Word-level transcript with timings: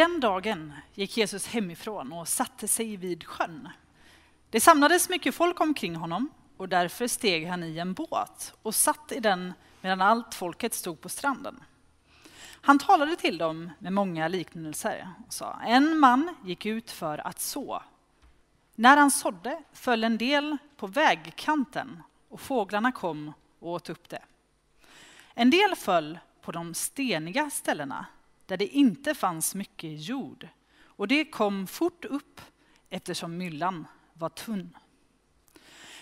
Den 0.00 0.20
dagen 0.20 0.72
gick 0.94 1.16
Jesus 1.16 1.46
hemifrån 1.46 2.12
och 2.12 2.28
satte 2.28 2.68
sig 2.68 2.96
vid 2.96 3.24
sjön. 3.24 3.68
Det 4.50 4.60
samlades 4.60 5.08
mycket 5.08 5.34
folk 5.34 5.60
omkring 5.60 5.96
honom 5.96 6.28
och 6.56 6.68
därför 6.68 7.06
steg 7.06 7.46
han 7.46 7.64
i 7.64 7.78
en 7.78 7.94
båt 7.94 8.54
och 8.62 8.74
satt 8.74 9.12
i 9.12 9.20
den 9.20 9.52
medan 9.80 10.00
allt 10.00 10.34
folket 10.34 10.74
stod 10.74 11.00
på 11.00 11.08
stranden. 11.08 11.64
Han 12.60 12.78
talade 12.78 13.16
till 13.16 13.38
dem 13.38 13.70
med 13.78 13.92
många 13.92 14.28
liknelser 14.28 15.08
och 15.26 15.32
sa, 15.32 15.60
en 15.66 15.98
man 15.98 16.36
gick 16.44 16.66
ut 16.66 16.90
för 16.90 17.26
att 17.26 17.40
så. 17.40 17.82
När 18.74 18.96
han 18.96 19.10
sådde 19.10 19.62
föll 19.72 20.04
en 20.04 20.18
del 20.18 20.56
på 20.76 20.86
vägkanten 20.86 22.02
och 22.28 22.40
fåglarna 22.40 22.92
kom 22.92 23.32
och 23.58 23.70
åt 23.70 23.90
upp 23.90 24.08
det. 24.08 24.22
En 25.34 25.50
del 25.50 25.76
föll 25.76 26.18
på 26.40 26.52
de 26.52 26.74
steniga 26.74 27.50
ställena 27.50 28.06
där 28.50 28.56
det 28.56 28.66
inte 28.66 29.14
fanns 29.14 29.54
mycket 29.54 30.00
jord 30.08 30.48
och 30.84 31.08
det 31.08 31.24
kom 31.24 31.66
fort 31.66 32.04
upp 32.04 32.40
eftersom 32.88 33.36
myllan 33.36 33.86
var 34.12 34.28
tunn. 34.28 34.76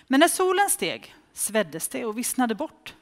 Men 0.07 0.21
när 0.21 0.29
solen 0.29 0.71
steg 0.71 1.15
sveddes 1.33 1.89
det 1.89 2.05
och 2.05 2.19
vissnade 2.19 2.55
bort 2.55 2.95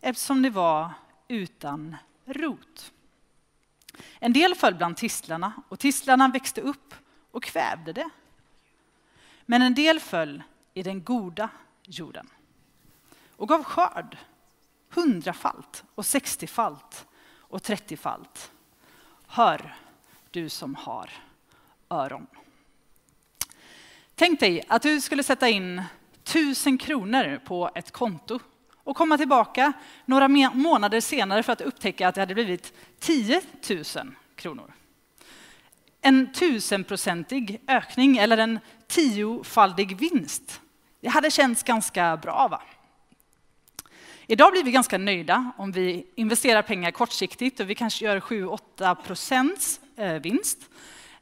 eftersom 0.00 0.42
det 0.42 0.50
var 0.50 0.90
utan 1.28 1.96
rot. 2.24 2.92
En 4.18 4.32
del 4.32 4.54
föll 4.54 4.74
bland 4.74 4.96
tistlarna 4.96 5.52
och 5.68 5.78
tistlarna 5.78 6.28
växte 6.28 6.60
upp 6.60 6.94
och 7.30 7.42
kvävde 7.42 7.92
det. 7.92 8.10
Men 9.46 9.62
en 9.62 9.74
del 9.74 10.00
föll 10.00 10.42
i 10.74 10.82
den 10.82 11.04
goda 11.04 11.48
jorden 11.82 12.28
och 13.30 13.48
gav 13.48 13.64
skörd 13.64 14.18
hundrafalt 14.90 15.84
och 15.94 16.06
sextiofalt 16.06 17.06
och 17.34 17.62
trettiofalt. 17.62 18.52
Hör, 19.26 19.74
du 20.30 20.48
som 20.48 20.74
har 20.74 21.10
öron. 21.90 22.26
Tänk 24.14 24.40
dig 24.40 24.64
att 24.68 24.82
du 24.82 25.00
skulle 25.00 25.22
sätta 25.22 25.48
in 25.48 25.82
tusen 26.22 26.78
kronor 26.78 27.40
på 27.44 27.70
ett 27.74 27.90
konto 27.90 28.38
och 28.76 28.96
komma 28.96 29.18
tillbaka 29.18 29.72
några 30.04 30.28
månader 30.54 31.00
senare 31.00 31.42
för 31.42 31.52
att 31.52 31.60
upptäcka 31.60 32.08
att 32.08 32.14
det 32.14 32.20
hade 32.20 32.34
blivit 32.34 32.72
10 32.98 33.42
000 33.70 33.84
kronor. 34.34 34.72
En 36.00 36.32
tusenprocentig 36.32 37.60
ökning 37.66 38.16
eller 38.16 38.38
en 38.38 38.58
tiofaldig 38.86 39.96
vinst. 39.96 40.60
Det 41.00 41.08
hade 41.08 41.30
känts 41.30 41.62
ganska 41.62 42.16
bra 42.16 42.48
va? 42.50 42.62
Idag 44.28 44.52
blir 44.52 44.64
vi 44.64 44.70
ganska 44.70 44.98
nöjda 44.98 45.52
om 45.56 45.72
vi 45.72 46.06
investerar 46.14 46.62
pengar 46.62 46.90
kortsiktigt 46.90 47.60
och 47.60 47.70
vi 47.70 47.74
kanske 47.74 48.04
gör 48.04 48.20
7-8 48.20 48.94
procents 48.94 49.80
eh, 49.96 50.12
vinst. 50.12 50.58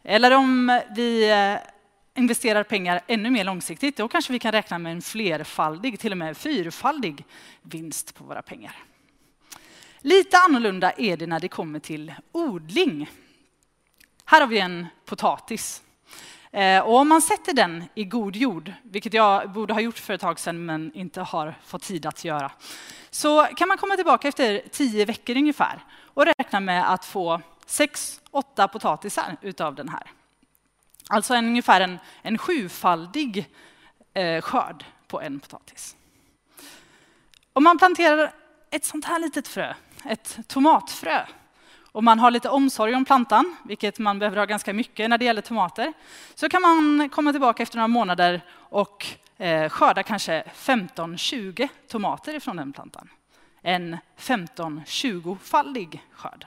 Eller 0.03 0.31
om 0.31 0.81
vi 0.97 1.31
eh, 1.31 1.57
investerar 2.23 2.63
pengar 2.63 3.01
ännu 3.07 3.31
mer 3.31 3.45
långsiktigt, 3.45 3.97
då 3.97 4.09
kanske 4.09 4.33
vi 4.33 4.39
kan 4.39 4.53
räkna 4.53 4.79
med 4.79 4.93
en 4.93 5.03
flerfaldig, 5.03 6.01
till 6.01 6.13
och 6.13 6.19
med 6.19 6.37
fyrfaldig 6.37 7.25
vinst 7.63 8.15
på 8.15 8.25
våra 8.25 8.43
pengar. 8.43 8.77
Lite 9.99 10.39
annorlunda 10.39 10.93
är 10.93 11.17
det 11.17 11.27
när 11.27 11.41
det 11.41 11.49
kommer 11.49 11.79
till 11.79 12.15
odling. 12.33 13.11
Här 14.25 14.41
har 14.41 14.49
vi 14.49 14.59
en 14.59 14.87
potatis. 15.05 15.83
Eh, 16.55 16.81
och 16.81 16.97
om 16.97 17.09
man 17.09 17.23
sätter 17.23 17.53
den 17.53 17.85
i 17.95 18.05
god 18.05 18.37
jord, 18.37 18.73
vilket 18.83 19.15
jag 19.15 19.51
borde 19.51 19.75
ha 19.75 19.81
gjort 19.81 19.99
för 19.99 20.15
ett 20.15 20.21
tag 20.21 20.41
sedan 20.41 20.67
men 20.67 20.93
inte 20.95 21.21
har 21.21 21.55
fått 21.65 21.83
tid 21.83 22.07
att 22.07 22.25
göra, 22.25 22.53
så 23.11 23.45
kan 23.45 23.69
man 23.69 23.79
komma 23.79 23.97
tillbaka 23.97 24.29
efter 24.29 24.63
tio 24.71 25.05
veckor 25.05 25.37
ungefär 25.37 25.85
och 26.15 26.27
räkna 26.27 26.61
med 26.61 26.93
att 26.93 27.05
få 27.05 27.41
sex, 27.67 28.21
åtta 28.31 28.69
potatisar 28.69 29.37
utav 29.41 29.75
den 29.75 29.89
här. 29.89 30.11
Alltså 31.09 31.35
en, 31.35 31.47
ungefär 31.47 31.81
en, 31.81 31.99
en 32.23 32.39
sjufaldig 32.39 33.51
eh, 34.15 34.41
skörd 34.41 34.85
på 35.09 35.21
en 35.21 35.41
potatis. 35.41 35.97
Om 37.53 37.65
man 37.65 37.79
planterar 37.79 38.33
ett 38.71 38.85
sånt 38.85 39.05
här 39.05 39.19
litet 39.19 39.49
frö, 39.49 39.75
ett 40.05 40.39
tomatfrö, 40.47 41.27
och 41.95 42.05
man 42.05 42.19
har 42.19 42.31
lite 42.31 42.49
omsorg 42.49 42.95
om 42.95 43.05
plantan, 43.05 43.57
vilket 43.65 43.99
man 43.99 44.19
behöver 44.19 44.37
ha 44.37 44.45
ganska 44.45 44.73
mycket 44.73 45.11
när 45.11 45.19
det 45.19 45.25
gäller 45.25 45.43
tomater, 45.43 45.93
så 46.35 46.49
kan 46.49 46.63
man 46.63 47.09
komma 47.09 47.33
tillbaka 47.33 47.63
efter 47.63 47.77
några 47.77 47.89
månader 47.89 48.41
och 48.55 49.07
eh, 49.39 49.69
skörda 49.69 50.03
kanske 50.03 50.45
15-20 50.55 51.69
tomater 51.89 52.35
ifrån 52.35 52.57
den 52.57 52.73
plantan. 52.73 53.09
En 53.63 53.97
15-20-faldig 54.19 56.01
skörd. 56.13 56.47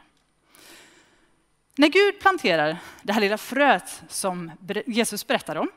När 1.76 1.88
Gud 1.88 2.20
planterar 2.20 2.78
det 3.02 3.14
här 3.14 3.22
lilla 3.22 3.38
fröet 3.38 4.04
som 4.10 4.52
Jesus 4.86 5.28
berättar 5.28 5.56
om 5.56 5.70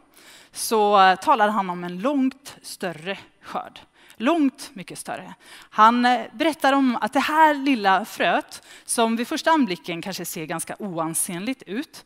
så 0.53 1.01
eh, 1.01 1.17
talar 1.17 1.49
han 1.49 1.71
om 1.71 1.85
en 1.85 2.01
långt 2.01 2.57
större 2.63 3.19
skörd. 3.43 3.81
Långt 4.21 4.71
mycket 4.73 4.99
större. 4.99 5.35
Han 5.71 6.05
eh, 6.05 6.27
berättar 6.33 6.73
om 6.73 6.97
att 6.97 7.13
det 7.13 7.21
här 7.21 7.55
lilla 7.55 8.05
fröet, 8.05 8.63
som 8.85 9.17
vid 9.17 9.29
första 9.29 9.51
anblicken 9.51 10.03
kanske 10.03 10.25
ser 10.25 10.47
ganska 10.47 10.77
oansenligt 10.79 11.63
ut, 11.63 12.05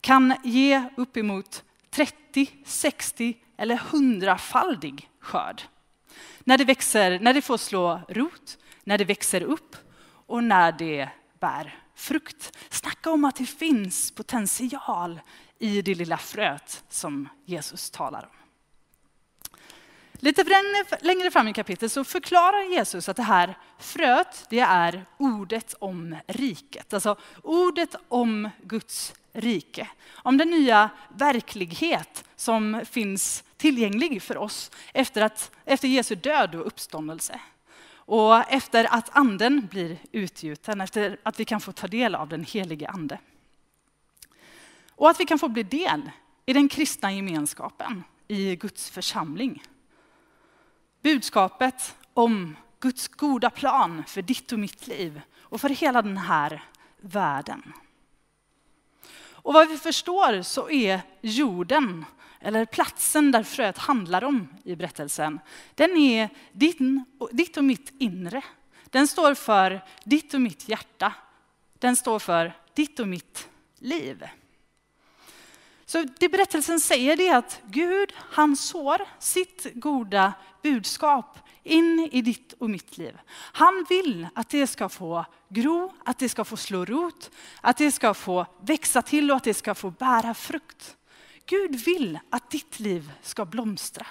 kan 0.00 0.34
ge 0.44 0.84
uppemot 0.96 1.64
30, 1.90 2.46
60 2.64 3.36
eller 3.56 3.76
hundrafaldig 3.76 5.10
skörd. 5.20 5.62
När 6.44 6.58
det, 6.58 6.64
växer, 6.64 7.18
när 7.20 7.34
det 7.34 7.42
får 7.42 7.56
slå 7.56 8.00
rot, 8.08 8.58
när 8.84 8.98
det 8.98 9.04
växer 9.04 9.42
upp 9.42 9.76
och 10.26 10.44
när 10.44 10.72
det 10.72 11.08
bär 11.40 11.78
frukt. 11.94 12.58
Snacka 12.70 13.10
om 13.10 13.24
att 13.24 13.36
det 13.36 13.46
finns 13.46 14.10
potential 14.10 15.20
i 15.58 15.82
det 15.82 15.94
lilla 15.94 16.18
fröet 16.18 16.84
som 16.88 17.28
Jesus 17.44 17.90
talar 17.90 18.22
om. 18.22 18.41
Lite 20.24 20.44
längre 21.00 21.30
fram 21.30 21.48
i 21.48 21.52
kapitlet 21.52 21.92
så 21.92 22.04
förklarar 22.04 22.62
Jesus 22.62 23.08
att 23.08 23.16
det 23.16 23.22
här 23.22 23.58
fröet, 23.78 24.46
det 24.50 24.60
är 24.60 25.04
ordet 25.18 25.74
om 25.78 26.16
riket. 26.26 26.94
Alltså 26.94 27.16
ordet 27.42 27.94
om 28.08 28.50
Guds 28.62 29.14
rike. 29.32 29.88
Om 30.12 30.36
den 30.36 30.50
nya 30.50 30.90
verklighet 31.08 32.24
som 32.36 32.80
finns 32.90 33.44
tillgänglig 33.56 34.22
för 34.22 34.36
oss 34.36 34.70
efter, 34.94 35.22
att, 35.22 35.50
efter 35.64 35.88
Jesu 35.88 36.14
död 36.14 36.54
och 36.54 36.66
uppståndelse. 36.66 37.40
Och 37.94 38.52
efter 38.52 38.94
att 38.94 39.16
anden 39.16 39.66
blir 39.70 39.96
utgjuten, 40.12 40.80
efter 40.80 41.16
att 41.22 41.40
vi 41.40 41.44
kan 41.44 41.60
få 41.60 41.72
ta 41.72 41.86
del 41.86 42.14
av 42.14 42.28
den 42.28 42.44
helige 42.44 42.88
ande. 42.88 43.18
Och 44.90 45.10
att 45.10 45.20
vi 45.20 45.24
kan 45.24 45.38
få 45.38 45.48
bli 45.48 45.62
del 45.62 46.10
i 46.46 46.52
den 46.52 46.68
kristna 46.68 47.12
gemenskapen 47.12 48.04
i 48.28 48.56
Guds 48.56 48.90
församling. 48.90 49.62
Budskapet 51.02 51.96
om 52.14 52.56
Guds 52.80 53.08
goda 53.08 53.50
plan 53.50 54.04
för 54.06 54.22
ditt 54.22 54.52
och 54.52 54.58
mitt 54.58 54.86
liv 54.86 55.20
och 55.40 55.60
för 55.60 55.68
hela 55.68 56.02
den 56.02 56.16
här 56.16 56.64
världen. 57.00 57.72
Och 59.14 59.54
vad 59.54 59.68
vi 59.68 59.78
förstår 59.78 60.42
så 60.42 60.70
är 60.70 61.00
jorden, 61.20 62.04
eller 62.40 62.64
platsen 62.64 63.30
där 63.30 63.42
fröet 63.42 63.78
handlar 63.78 64.24
om 64.24 64.48
i 64.64 64.76
berättelsen, 64.76 65.40
den 65.74 65.96
är 65.96 66.28
din, 66.52 67.04
ditt 67.30 67.56
och 67.56 67.64
mitt 67.64 67.92
inre. 67.98 68.42
Den 68.84 69.08
står 69.08 69.34
för 69.34 69.84
ditt 70.04 70.34
och 70.34 70.40
mitt 70.40 70.68
hjärta. 70.68 71.14
Den 71.78 71.96
står 71.96 72.18
för 72.18 72.56
ditt 72.74 73.00
och 73.00 73.08
mitt 73.08 73.48
liv. 73.78 74.24
Så 75.92 76.04
det 76.18 76.28
berättelsen 76.28 76.80
säger 76.80 77.20
är 77.20 77.36
att 77.36 77.60
Gud, 77.66 78.12
han 78.16 78.56
sår 78.56 79.02
sitt 79.18 79.66
goda 79.74 80.32
budskap 80.62 81.38
in 81.62 82.08
i 82.12 82.22
ditt 82.22 82.52
och 82.52 82.70
mitt 82.70 82.98
liv. 82.98 83.18
Han 83.30 83.86
vill 83.88 84.26
att 84.34 84.48
det 84.48 84.66
ska 84.66 84.88
få 84.88 85.24
gro, 85.48 85.92
att 86.04 86.18
det 86.18 86.28
ska 86.28 86.44
få 86.44 86.56
slå 86.56 86.84
rot, 86.84 87.30
att 87.60 87.76
det 87.76 87.92
ska 87.92 88.14
få 88.14 88.46
växa 88.60 89.02
till 89.02 89.30
och 89.30 89.36
att 89.36 89.44
det 89.44 89.54
ska 89.54 89.74
få 89.74 89.90
bära 89.90 90.34
frukt. 90.34 90.96
Gud 91.46 91.76
vill 91.76 92.18
att 92.30 92.50
ditt 92.50 92.80
liv 92.80 93.12
ska 93.22 93.44
blomstra. 93.44 94.06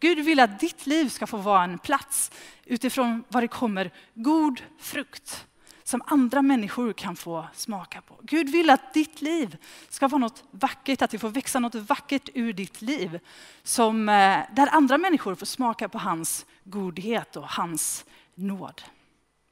Gud 0.00 0.18
vill 0.18 0.40
att 0.40 0.60
ditt 0.60 0.86
liv 0.86 1.08
ska 1.08 1.26
få 1.26 1.36
vara 1.36 1.64
en 1.64 1.78
plats 1.78 2.30
utifrån 2.64 3.24
var 3.28 3.40
det 3.40 3.48
kommer 3.48 3.90
god 4.14 4.62
frukt 4.78 5.46
som 5.86 6.02
andra 6.06 6.42
människor 6.42 6.92
kan 6.92 7.16
få 7.16 7.46
smaka 7.54 8.00
på. 8.00 8.18
Gud 8.22 8.48
vill 8.48 8.70
att 8.70 8.94
ditt 8.94 9.22
liv 9.22 9.56
ska 9.88 10.08
vara 10.08 10.18
något 10.18 10.44
vackert, 10.50 11.02
att 11.02 11.10
det 11.10 11.18
får 11.18 11.28
växa 11.28 11.60
något 11.60 11.74
vackert 11.74 12.28
ur 12.34 12.52
ditt 12.52 12.82
liv. 12.82 13.18
Som, 13.62 14.08
eh, 14.08 14.38
där 14.52 14.68
andra 14.72 14.98
människor 14.98 15.34
får 15.34 15.46
smaka 15.46 15.88
på 15.88 15.98
hans 15.98 16.46
godhet 16.64 17.36
och 17.36 17.48
hans 17.48 18.04
nåd. 18.34 18.82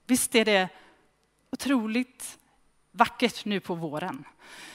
Visst 0.07 0.35
är 0.35 0.45
det 0.45 0.69
otroligt 1.51 2.39
vackert 2.93 3.45
nu 3.45 3.61
på 3.61 3.75
våren. 3.75 4.25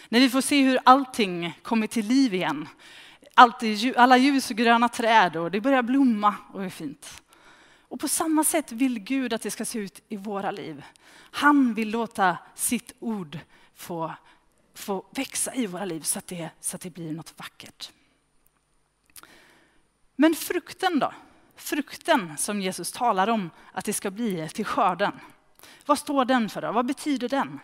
När 0.09 0.19
vi 0.19 0.29
får 0.29 0.41
se 0.41 0.63
hur 0.63 0.79
allting 0.83 1.59
kommer 1.61 1.87
till 1.87 2.05
liv 2.05 2.33
igen. 2.33 2.67
Allt, 3.33 3.63
alla 3.97 4.17
ljusgröna 4.17 4.89
träd 4.89 5.35
och 5.35 5.51
det 5.51 5.61
börjar 5.61 5.81
blomma 5.81 6.35
och 6.53 6.65
är 6.65 6.69
fint. 6.69 7.21
Och 7.89 7.99
på 7.99 8.07
samma 8.07 8.43
sätt 8.43 8.71
vill 8.71 8.99
Gud 8.99 9.33
att 9.33 9.41
det 9.41 9.51
ska 9.51 9.65
se 9.65 9.79
ut 9.79 10.01
i 10.09 10.17
våra 10.17 10.51
liv. 10.51 10.83
Han 11.31 11.73
vill 11.73 11.89
låta 11.89 12.37
sitt 12.55 12.91
ord 12.99 13.39
få, 13.75 14.13
få 14.73 15.05
växa 15.11 15.55
i 15.55 15.67
våra 15.67 15.85
liv 15.85 16.01
så 16.01 16.19
att 16.19 16.27
det, 16.27 16.49
så 16.59 16.75
att 16.75 16.81
det 16.81 16.89
blir 16.89 17.11
något 17.11 17.33
vackert. 17.37 17.91
Men 20.15 20.35
frukten 20.35 20.99
då? 20.99 21.13
Frukten 21.55 22.37
som 22.37 22.61
Jesus 22.61 22.91
talar 22.91 23.27
om 23.27 23.49
att 23.71 23.85
det 23.85 23.93
ska 23.93 24.11
bli 24.11 24.49
till 24.49 24.65
skörden. 24.65 25.11
Vad 25.85 25.99
står 25.99 26.25
den 26.25 26.49
för? 26.49 26.61
Då? 26.61 26.71
Vad 26.71 26.85
betyder 26.85 27.29
den? 27.29 27.59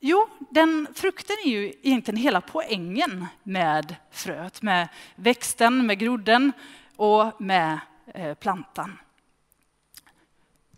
Jo, 0.00 0.28
den 0.50 0.86
frukten 0.94 1.36
är 1.44 1.48
ju 1.48 1.72
egentligen 1.82 2.20
hela 2.20 2.40
poängen 2.40 3.26
med 3.42 3.96
fröet, 4.10 4.62
med 4.62 4.88
växten, 5.14 5.86
med 5.86 5.98
grodden 5.98 6.52
och 6.96 7.40
med 7.40 7.80
eh, 8.14 8.34
plantan. 8.34 8.98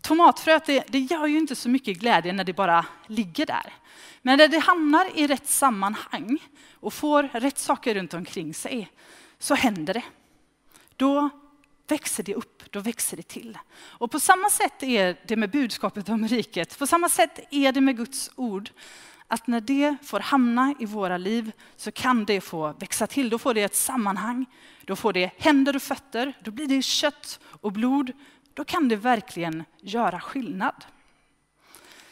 Tomatfröet 0.05 0.65
det, 0.65 0.83
det 0.87 0.99
gör 0.99 1.27
ju 1.27 1.37
inte 1.37 1.55
så 1.55 1.69
mycket 1.69 1.97
glädje 1.97 2.33
när 2.33 2.43
det 2.43 2.53
bara 2.53 2.85
ligger 3.07 3.45
där. 3.45 3.73
Men 4.21 4.37
när 4.37 4.47
det 4.47 4.59
hamnar 4.59 5.17
i 5.17 5.27
rätt 5.27 5.47
sammanhang 5.47 6.37
och 6.73 6.93
får 6.93 7.23
rätt 7.23 7.57
saker 7.57 7.95
runt 7.95 8.13
omkring 8.13 8.53
sig 8.53 8.91
så 9.39 9.55
händer 9.55 9.93
det. 9.93 10.03
Då 10.95 11.29
växer 11.87 12.23
det 12.23 12.35
upp, 12.35 12.71
då 12.71 12.79
växer 12.79 13.17
det 13.17 13.27
till. 13.27 13.57
Och 13.77 14.11
på 14.11 14.19
samma 14.19 14.49
sätt 14.49 14.83
är 14.83 15.17
det 15.27 15.35
med 15.35 15.51
budskapet 15.51 16.09
om 16.09 16.27
riket. 16.27 16.79
På 16.79 16.87
samma 16.87 17.09
sätt 17.09 17.39
är 17.51 17.71
det 17.71 17.81
med 17.81 17.97
Guds 17.97 18.31
ord. 18.35 18.69
Att 19.27 19.47
när 19.47 19.61
det 19.61 19.95
får 20.03 20.19
hamna 20.19 20.75
i 20.79 20.85
våra 20.85 21.17
liv 21.17 21.51
så 21.75 21.91
kan 21.91 22.25
det 22.25 22.41
få 22.41 22.73
växa 22.79 23.07
till. 23.07 23.29
Då 23.29 23.37
får 23.39 23.53
det 23.53 23.61
ett 23.61 23.75
sammanhang, 23.75 24.45
då 24.85 24.95
får 24.95 25.13
det 25.13 25.31
händer 25.37 25.75
och 25.75 25.81
fötter, 25.81 26.33
då 26.43 26.51
blir 26.51 26.67
det 26.67 26.81
kött 26.81 27.39
och 27.61 27.71
blod. 27.71 28.11
Då 28.55 28.65
kan 28.65 28.89
det 28.89 28.95
verkligen 28.95 29.63
göra 29.81 30.19
skillnad. 30.19 30.85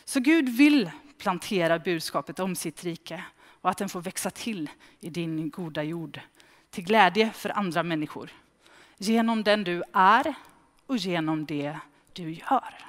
Så 0.06 0.20
Gud 0.20 0.50
vill 0.50 0.92
plantera 1.18 1.80
budskapet 1.80 2.40
om 2.40 2.56
sitt 2.56 2.84
rike 2.84 3.24
och 3.46 3.70
att 3.70 3.78
den 3.78 3.90
får 3.90 4.02
växa 4.02 4.30
till 4.30 4.70
i 5.00 5.10
din 5.10 5.50
goda 5.50 5.84
jord 5.84 6.20
till 6.70 6.84
glädje 6.84 7.32
för 7.32 7.58
andra 7.58 7.84
människor 7.84 8.30
genom 8.98 9.44
den 9.44 9.64
du 9.64 9.84
är 9.94 10.34
och 10.86 10.98
genom 10.98 11.46
det 11.46 11.78
du 12.14 12.32
gör. 12.32 12.88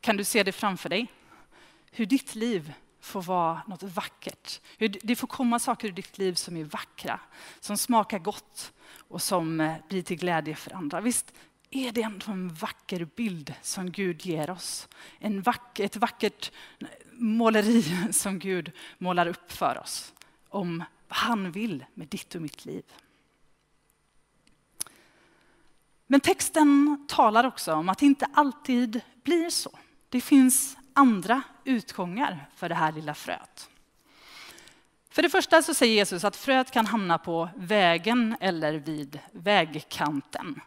Kan 0.00 0.16
du 0.16 0.24
se 0.24 0.42
det 0.42 0.52
framför 0.52 0.88
dig? 0.88 1.06
Hur 1.90 2.06
ditt 2.06 2.34
liv 2.34 2.72
får 3.00 3.22
vara 3.22 3.62
något 3.66 3.82
vackert. 3.82 4.60
Hur 4.78 4.96
det 5.02 5.16
får 5.16 5.26
komma 5.26 5.58
saker 5.58 5.88
i 5.88 5.90
ditt 5.90 6.18
liv 6.18 6.34
som 6.34 6.56
är 6.56 6.64
vackra, 6.64 7.20
som 7.60 7.78
smakar 7.78 8.18
gott 8.18 8.72
och 9.12 9.22
som 9.22 9.60
eh, 9.60 9.74
blir 9.88 10.02
till 10.02 10.18
glädje 10.18 10.54
för 10.54 10.74
andra. 10.74 11.00
Visst 11.00 11.32
är 11.70 11.92
det 11.92 12.02
ändå 12.02 12.32
en 12.32 12.48
vacker 12.48 13.04
bild 13.04 13.54
som 13.62 13.90
Gud 13.90 14.26
ger 14.26 14.50
oss? 14.50 14.88
En 15.18 15.42
vack, 15.42 15.80
ett 15.80 15.96
vackert 15.96 16.52
måleri 17.12 17.82
som 18.12 18.38
Gud 18.38 18.72
målar 18.98 19.26
upp 19.26 19.52
för 19.52 19.78
oss 19.78 20.14
om 20.48 20.84
vad 21.08 21.18
han 21.18 21.52
vill 21.52 21.84
med 21.94 22.08
ditt 22.08 22.34
och 22.34 22.42
mitt 22.42 22.64
liv. 22.64 22.84
Men 26.06 26.20
texten 26.20 27.04
talar 27.08 27.46
också 27.46 27.74
om 27.74 27.88
att 27.88 27.98
det 27.98 28.06
inte 28.06 28.26
alltid 28.34 29.00
blir 29.24 29.50
så. 29.50 29.78
Det 30.08 30.20
finns 30.20 30.76
andra 30.92 31.42
utgångar 31.64 32.50
för 32.56 32.68
det 32.68 32.74
här 32.74 32.92
lilla 32.92 33.14
fröet. 33.14 33.68
För 35.12 35.22
det 35.22 35.30
första 35.30 35.62
så 35.62 35.74
säger 35.74 35.94
Jesus 35.94 36.24
att 36.24 36.36
fröet 36.36 36.70
kan 36.70 36.86
hamna 36.86 37.18
på 37.18 37.48
vägen 37.56 38.36
eller 38.40 38.74
vid 38.74 39.18
vägkanten. 39.32 40.60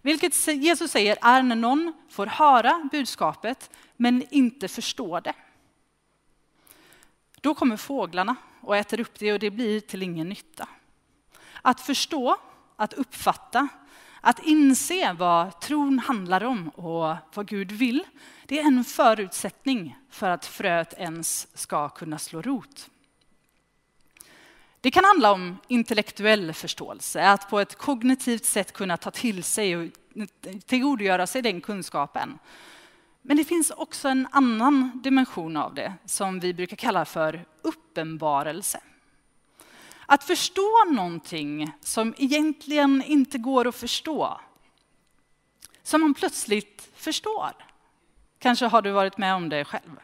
Vilket 0.00 0.46
Jesus 0.46 0.90
säger 0.90 1.18
är 1.22 1.42
när 1.42 1.56
någon 1.56 1.92
får 2.08 2.26
höra 2.26 2.88
budskapet 2.92 3.70
men 3.96 4.24
inte 4.30 4.68
förstår 4.68 5.20
det. 5.20 5.34
Då 7.40 7.54
kommer 7.54 7.76
fåglarna 7.76 8.36
och 8.60 8.76
äter 8.76 9.00
upp 9.00 9.18
det 9.18 9.32
och 9.32 9.38
det 9.38 9.50
blir 9.50 9.80
till 9.80 10.02
ingen 10.02 10.28
nytta. 10.28 10.68
Att 11.62 11.80
förstå, 11.80 12.36
att 12.76 12.92
uppfatta, 12.92 13.68
att 14.20 14.38
inse 14.38 15.12
vad 15.12 15.60
tron 15.60 15.98
handlar 15.98 16.44
om 16.44 16.68
och 16.68 17.16
vad 17.34 17.48
Gud 17.48 17.72
vill, 17.72 18.04
det 18.46 18.60
är 18.60 18.64
en 18.64 18.84
förutsättning 18.84 19.96
för 20.10 20.30
att 20.30 20.46
fröet 20.46 20.94
ens 20.98 21.58
ska 21.58 21.88
kunna 21.88 22.18
slå 22.18 22.42
rot. 22.42 22.88
Det 24.82 24.90
kan 24.90 25.04
handla 25.04 25.32
om 25.32 25.58
intellektuell 25.68 26.52
förståelse, 26.52 27.28
att 27.28 27.50
på 27.50 27.60
ett 27.60 27.74
kognitivt 27.74 28.44
sätt 28.44 28.72
kunna 28.72 28.96
ta 28.96 29.10
till 29.10 29.44
sig 29.44 29.76
och 29.76 29.88
tillgodogöra 30.66 31.26
sig 31.26 31.42
den 31.42 31.60
kunskapen. 31.60 32.38
Men 33.22 33.36
det 33.36 33.44
finns 33.44 33.70
också 33.70 34.08
en 34.08 34.28
annan 34.32 35.00
dimension 35.04 35.56
av 35.56 35.74
det 35.74 35.94
som 36.04 36.40
vi 36.40 36.54
brukar 36.54 36.76
kalla 36.76 37.04
för 37.04 37.44
uppenbarelse. 37.62 38.80
Att 40.06 40.24
förstå 40.24 40.84
någonting 40.90 41.72
som 41.80 42.14
egentligen 42.18 43.02
inte 43.06 43.38
går 43.38 43.68
att 43.68 43.76
förstå. 43.76 44.40
Som 45.82 46.00
man 46.00 46.14
plötsligt 46.14 46.88
förstår. 46.94 47.52
Kanske 48.38 48.66
har 48.66 48.82
du 48.82 48.90
varit 48.90 49.18
med 49.18 49.34
om 49.34 49.48
det 49.48 49.64
själv. 49.64 50.00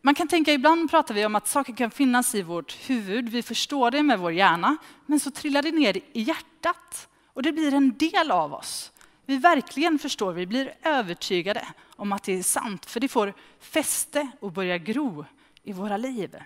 Man 0.00 0.14
kan 0.14 0.28
tänka, 0.28 0.52
ibland 0.52 0.90
pratar 0.90 1.14
vi 1.14 1.26
om 1.26 1.34
att 1.34 1.48
saker 1.48 1.76
kan 1.76 1.90
finnas 1.90 2.34
i 2.34 2.42
vårt 2.42 2.90
huvud, 2.90 3.28
vi 3.28 3.42
förstår 3.42 3.90
det 3.90 4.02
med 4.02 4.18
vår 4.18 4.32
hjärna, 4.32 4.76
men 5.06 5.20
så 5.20 5.30
trillar 5.30 5.62
det 5.62 5.72
ner 5.72 5.96
i 5.96 6.22
hjärtat 6.22 7.08
och 7.26 7.42
det 7.42 7.52
blir 7.52 7.74
en 7.74 7.96
del 7.98 8.30
av 8.30 8.54
oss. 8.54 8.92
Vi 9.26 9.36
verkligen 9.36 9.98
förstår, 9.98 10.32
vi 10.32 10.46
blir 10.46 10.74
övertygade 10.82 11.66
om 11.96 12.12
att 12.12 12.22
det 12.22 12.38
är 12.38 12.42
sant, 12.42 12.86
för 12.86 13.00
det 13.00 13.08
får 13.08 13.34
fäste 13.60 14.30
och 14.40 14.52
börjar 14.52 14.78
gro 14.78 15.24
i 15.62 15.72
våra 15.72 15.96
liv. 15.96 16.36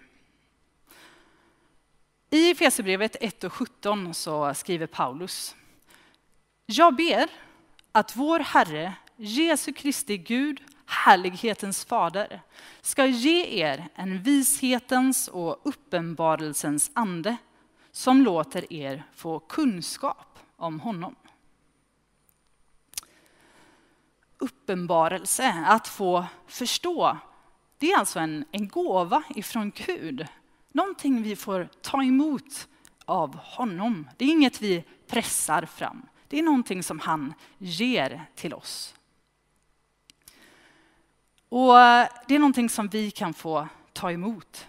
I 2.30 2.50
Efesierbrevet 2.50 3.16
1 3.20 3.44
och 3.44 3.52
17 3.52 4.14
så 4.14 4.54
skriver 4.54 4.86
Paulus. 4.86 5.56
Jag 6.66 6.96
ber 6.96 7.30
att 7.92 8.16
vår 8.16 8.38
Herre, 8.40 8.94
Jesu 9.16 9.72
Kristi 9.72 10.18
Gud, 10.18 10.60
härlighetens 10.92 11.84
fader, 11.84 12.40
ska 12.80 13.06
ge 13.06 13.62
er 13.62 13.88
en 13.94 14.22
vishetens 14.22 15.28
och 15.28 15.60
uppenbarelsens 15.64 16.90
ande 16.94 17.36
som 17.92 18.22
låter 18.22 18.72
er 18.72 19.04
få 19.14 19.38
kunskap 19.38 20.38
om 20.56 20.80
honom. 20.80 21.16
Uppenbarelse, 24.38 25.64
att 25.66 25.88
få 25.88 26.26
förstå, 26.46 27.18
det 27.78 27.92
är 27.92 27.98
alltså 27.98 28.18
en, 28.18 28.44
en 28.52 28.68
gåva 28.68 29.22
ifrån 29.36 29.72
Gud 29.86 30.26
Någonting 30.72 31.22
vi 31.22 31.36
får 31.36 31.68
ta 31.80 32.02
emot 32.02 32.68
av 33.04 33.36
honom. 33.36 34.08
Det 34.16 34.24
är 34.24 34.28
inget 34.28 34.62
vi 34.62 34.84
pressar 35.06 35.66
fram. 35.66 36.06
Det 36.28 36.38
är 36.38 36.42
någonting 36.42 36.82
som 36.82 36.98
han 36.98 37.34
ger 37.58 38.26
till 38.34 38.54
oss. 38.54 38.94
Och 41.54 41.74
Det 42.26 42.34
är 42.34 42.38
någonting 42.38 42.68
som 42.68 42.88
vi 42.88 43.10
kan 43.10 43.34
få 43.34 43.68
ta 43.92 44.12
emot. 44.12 44.66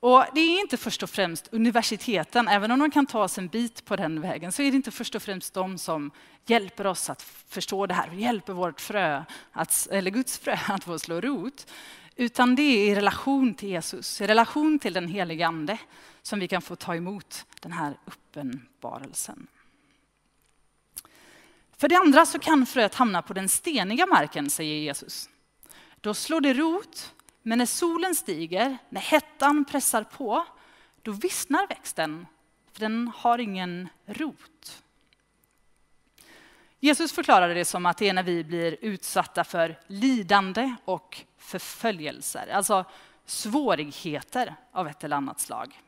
Och 0.00 0.24
Det 0.34 0.40
är 0.40 0.60
inte 0.60 0.76
först 0.76 1.02
och 1.02 1.10
främst 1.10 1.48
universiteten, 1.52 2.48
även 2.48 2.70
om 2.70 2.78
de 2.78 2.90
kan 2.90 3.06
ta 3.06 3.22
oss 3.22 3.38
en 3.38 3.48
bit 3.48 3.84
på 3.84 3.96
den 3.96 4.20
vägen, 4.20 4.52
så 4.52 4.62
är 4.62 4.70
det 4.70 4.76
inte 4.76 4.90
först 4.90 5.14
och 5.14 5.22
främst 5.22 5.54
de 5.54 5.78
som 5.78 6.10
hjälper 6.46 6.86
oss 6.86 7.10
att 7.10 7.22
förstå 7.22 7.86
det 7.86 7.94
här 7.94 8.08
och 8.08 8.14
hjälper 8.14 8.52
vårt 8.52 8.80
frö, 8.80 9.24
att, 9.52 9.88
eller 9.90 10.10
Guds 10.10 10.38
frö, 10.38 10.58
att 10.68 10.84
få 10.84 10.98
slå 10.98 11.20
rot. 11.20 11.66
Utan 12.16 12.54
det 12.54 12.62
är 12.62 12.92
i 12.92 12.94
relation 12.94 13.54
till 13.54 13.68
Jesus, 13.68 14.20
i 14.20 14.26
relation 14.26 14.78
till 14.78 14.92
den 14.92 15.08
helige 15.08 15.46
Ande 15.46 15.78
som 16.22 16.38
vi 16.38 16.48
kan 16.48 16.62
få 16.62 16.76
ta 16.76 16.94
emot 16.94 17.46
den 17.60 17.72
här 17.72 17.96
uppenbarelsen. 18.04 19.46
För 21.78 21.88
det 21.88 21.96
andra 21.96 22.26
så 22.26 22.38
kan 22.38 22.66
fröet 22.66 22.94
hamna 22.94 23.22
på 23.22 23.32
den 23.32 23.48
steniga 23.48 24.06
marken, 24.06 24.50
säger 24.50 24.78
Jesus. 24.78 25.28
Då 26.00 26.14
slår 26.14 26.40
det 26.40 26.54
rot, 26.54 27.14
men 27.42 27.58
när 27.58 27.66
solen 27.66 28.14
stiger, 28.14 28.78
när 28.88 29.00
hettan 29.00 29.64
pressar 29.64 30.04
på, 30.04 30.46
då 31.02 31.12
vissnar 31.12 31.66
växten, 31.66 32.26
för 32.72 32.80
den 32.80 33.12
har 33.16 33.38
ingen 33.38 33.88
rot. 34.06 34.82
Jesus 36.80 37.12
förklarade 37.12 37.54
det 37.54 37.64
som 37.64 37.86
att 37.86 37.98
det 37.98 38.08
är 38.08 38.12
när 38.12 38.22
vi 38.22 38.44
blir 38.44 38.76
utsatta 38.80 39.44
för 39.44 39.80
lidande 39.86 40.74
och 40.84 41.20
förföljelser, 41.38 42.48
alltså 42.52 42.84
svårigheter 43.26 44.54
av 44.72 44.88
ett 44.88 45.04
eller 45.04 45.16
annat 45.16 45.40
slag. 45.40 45.80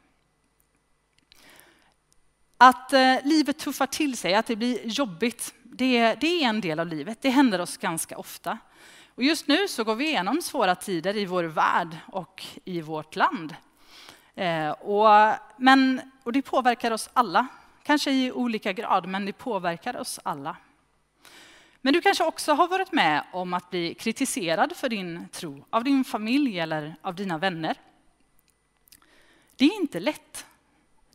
Att 2.62 2.92
eh, 2.92 3.16
livet 3.24 3.58
tuffar 3.58 3.86
till 3.86 4.16
sig, 4.16 4.34
att 4.34 4.46
det 4.46 4.56
blir 4.56 4.86
jobbigt, 4.86 5.54
det, 5.62 6.14
det, 6.14 6.44
är 6.44 6.48
en 6.48 6.60
del 6.60 6.80
av 6.80 6.86
livet. 6.86 7.18
Det 7.22 7.30
händer 7.30 7.60
oss 7.60 7.76
ganska 7.76 8.18
ofta. 8.18 8.58
Och 9.14 9.22
just 9.22 9.46
nu 9.48 9.68
så 9.68 9.84
går 9.84 9.94
vi 9.94 10.06
igenom 10.08 10.42
svåra 10.42 10.74
tider 10.74 11.16
i 11.16 11.24
vår 11.26 11.44
värld 11.44 11.96
och 12.06 12.46
i 12.64 12.80
vårt 12.80 13.16
land. 13.16 13.54
Eh, 14.34 14.70
och, 14.70 15.34
men, 15.56 16.00
och 16.22 16.32
det 16.32 16.42
påverkar 16.42 16.90
oss 16.90 17.10
alla, 17.12 17.46
kanske 17.82 18.10
i 18.10 18.32
olika 18.32 18.72
grad, 18.72 19.06
men 19.06 19.26
det 19.26 19.32
påverkar 19.32 19.96
oss 19.96 20.20
alla. 20.22 20.56
Men 21.80 21.92
du 21.92 22.00
kanske 22.00 22.24
också 22.24 22.52
har 22.52 22.68
varit 22.68 22.92
med 22.92 23.24
om 23.32 23.54
att 23.54 23.70
bli 23.70 23.94
kritiserad 23.94 24.76
för 24.76 24.88
din 24.88 25.28
tro 25.32 25.64
av 25.70 25.84
din 25.84 26.04
familj 26.04 26.58
eller 26.58 26.96
av 27.02 27.14
dina 27.14 27.38
vänner. 27.38 27.76
Det 29.56 29.64
är 29.64 29.80
inte 29.80 30.00
lätt. 30.00 30.46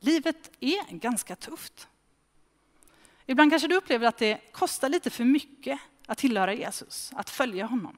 Livet 0.06 0.52
är 0.60 0.94
ganska 0.96 1.36
tufft. 1.36 1.88
Ibland 3.26 3.52
kanske 3.52 3.68
du 3.68 3.76
upplever 3.76 4.08
att 4.08 4.18
det 4.18 4.52
kostar 4.52 4.90
lite 4.90 5.10
för 5.10 5.24
mycket 5.24 5.80
att 6.06 6.18
tillhöra 6.18 6.54
Jesus, 6.54 7.12
att 7.16 7.30
följa 7.30 7.66
honom. 7.66 7.98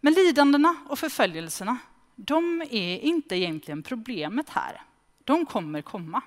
Men 0.00 0.12
lidandena 0.12 0.76
och 0.88 0.98
förföljelserna, 0.98 1.78
de 2.14 2.62
är 2.70 2.98
inte 2.98 3.36
egentligen 3.36 3.82
problemet 3.82 4.48
här. 4.48 4.82
De 5.24 5.46
kommer 5.46 5.82
komma. 5.82 6.22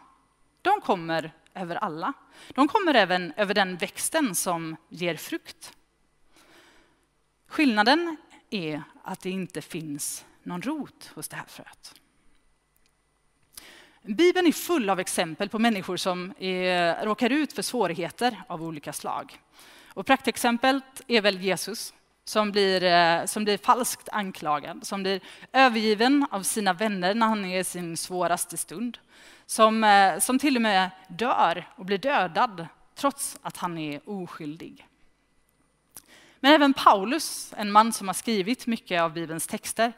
De 0.61 0.81
kommer 0.81 1.31
över 1.53 1.75
alla. 1.75 2.13
De 2.49 2.67
kommer 2.67 2.93
även 2.93 3.33
över 3.37 3.53
den 3.53 3.77
växten 3.77 4.35
som 4.35 4.75
ger 4.89 5.15
frukt. 5.15 5.77
Skillnaden 7.47 8.17
är 8.49 8.83
att 9.03 9.21
det 9.21 9.29
inte 9.29 9.61
finns 9.61 10.25
någon 10.43 10.61
rot 10.61 11.11
hos 11.15 11.29
det 11.29 11.35
här 11.35 11.45
fröet. 11.47 11.98
Bibeln 14.01 14.47
är 14.47 14.51
full 14.51 14.89
av 14.89 14.99
exempel 14.99 15.49
på 15.49 15.59
människor 15.59 15.97
som 15.97 16.33
är, 16.39 17.05
råkar 17.05 17.29
ut 17.29 17.53
för 17.53 17.61
svårigheter 17.61 18.43
av 18.47 18.63
olika 18.63 18.93
slag. 18.93 19.39
Och 19.87 20.05
praktexemplet 20.05 21.01
är 21.07 21.21
väl 21.21 21.41
Jesus 21.41 21.93
som 22.23 22.51
blir, 22.51 22.83
eh, 22.83 23.25
som 23.25 23.43
blir 23.43 23.57
falskt 23.57 24.09
anklagad, 24.09 24.87
som 24.87 25.03
blir 25.03 25.21
övergiven 25.53 26.25
av 26.31 26.43
sina 26.43 26.73
vänner 26.73 27.13
när 27.13 27.27
han 27.27 27.45
är 27.45 27.59
i 27.59 27.63
sin 27.63 27.97
svåraste 27.97 28.57
stund. 28.57 28.97
Som, 29.45 29.83
eh, 29.83 30.19
som 30.19 30.39
till 30.39 30.55
och 30.55 30.61
med 30.61 30.89
dör 31.07 31.67
och 31.75 31.85
blir 31.85 31.97
dödad 31.97 32.67
trots 32.95 33.39
att 33.41 33.57
han 33.57 33.77
är 33.77 34.09
oskyldig. 34.09 34.87
Men 36.39 36.51
även 36.51 36.73
Paulus, 36.73 37.53
en 37.57 37.71
man 37.71 37.93
som 37.93 38.07
har 38.07 38.13
skrivit 38.13 38.67
mycket 38.67 39.01
av 39.01 39.13
Bibelns 39.13 39.47
texter, 39.47 39.93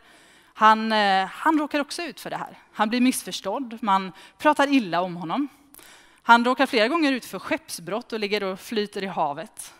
han, 0.61 0.91
eh, 0.91 1.25
han 1.25 1.59
råkar 1.59 1.79
också 1.79 2.03
ut 2.03 2.19
för 2.19 2.29
det 2.29 2.37
här. 2.37 2.57
Han 2.71 2.89
blir 2.89 3.01
missförstådd, 3.01 3.77
man 3.81 4.11
pratar 4.37 4.67
illa 4.67 5.01
om 5.01 5.15
honom. 5.15 5.47
Han 6.21 6.45
råkar 6.45 6.65
flera 6.65 6.87
gånger 6.87 7.11
ut 7.11 7.25
för 7.25 7.39
skeppsbrott 7.39 8.13
och 8.13 8.19
ligger 8.19 8.43
och 8.43 8.59
flyter 8.59 9.03
i 9.03 9.07
havet. 9.07 9.73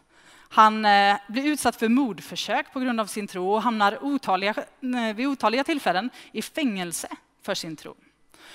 Han 0.50 0.85
eh, 0.85 1.17
blir 1.27 1.45
utsatt 1.45 1.75
för 1.75 1.89
mordförsök 1.89 2.73
på 2.73 2.79
grund 2.79 3.00
av 3.00 3.05
sin 3.05 3.27
tro 3.27 3.51
och 3.51 3.61
hamnar 3.61 4.03
otaliga, 4.03 4.55
eh, 4.81 5.15
vid 5.15 5.27
otaliga 5.27 5.63
tillfällen 5.63 6.09
i 6.31 6.41
fängelse 6.41 7.07
för 7.41 7.55
sin 7.55 7.75
tro. 7.75 7.95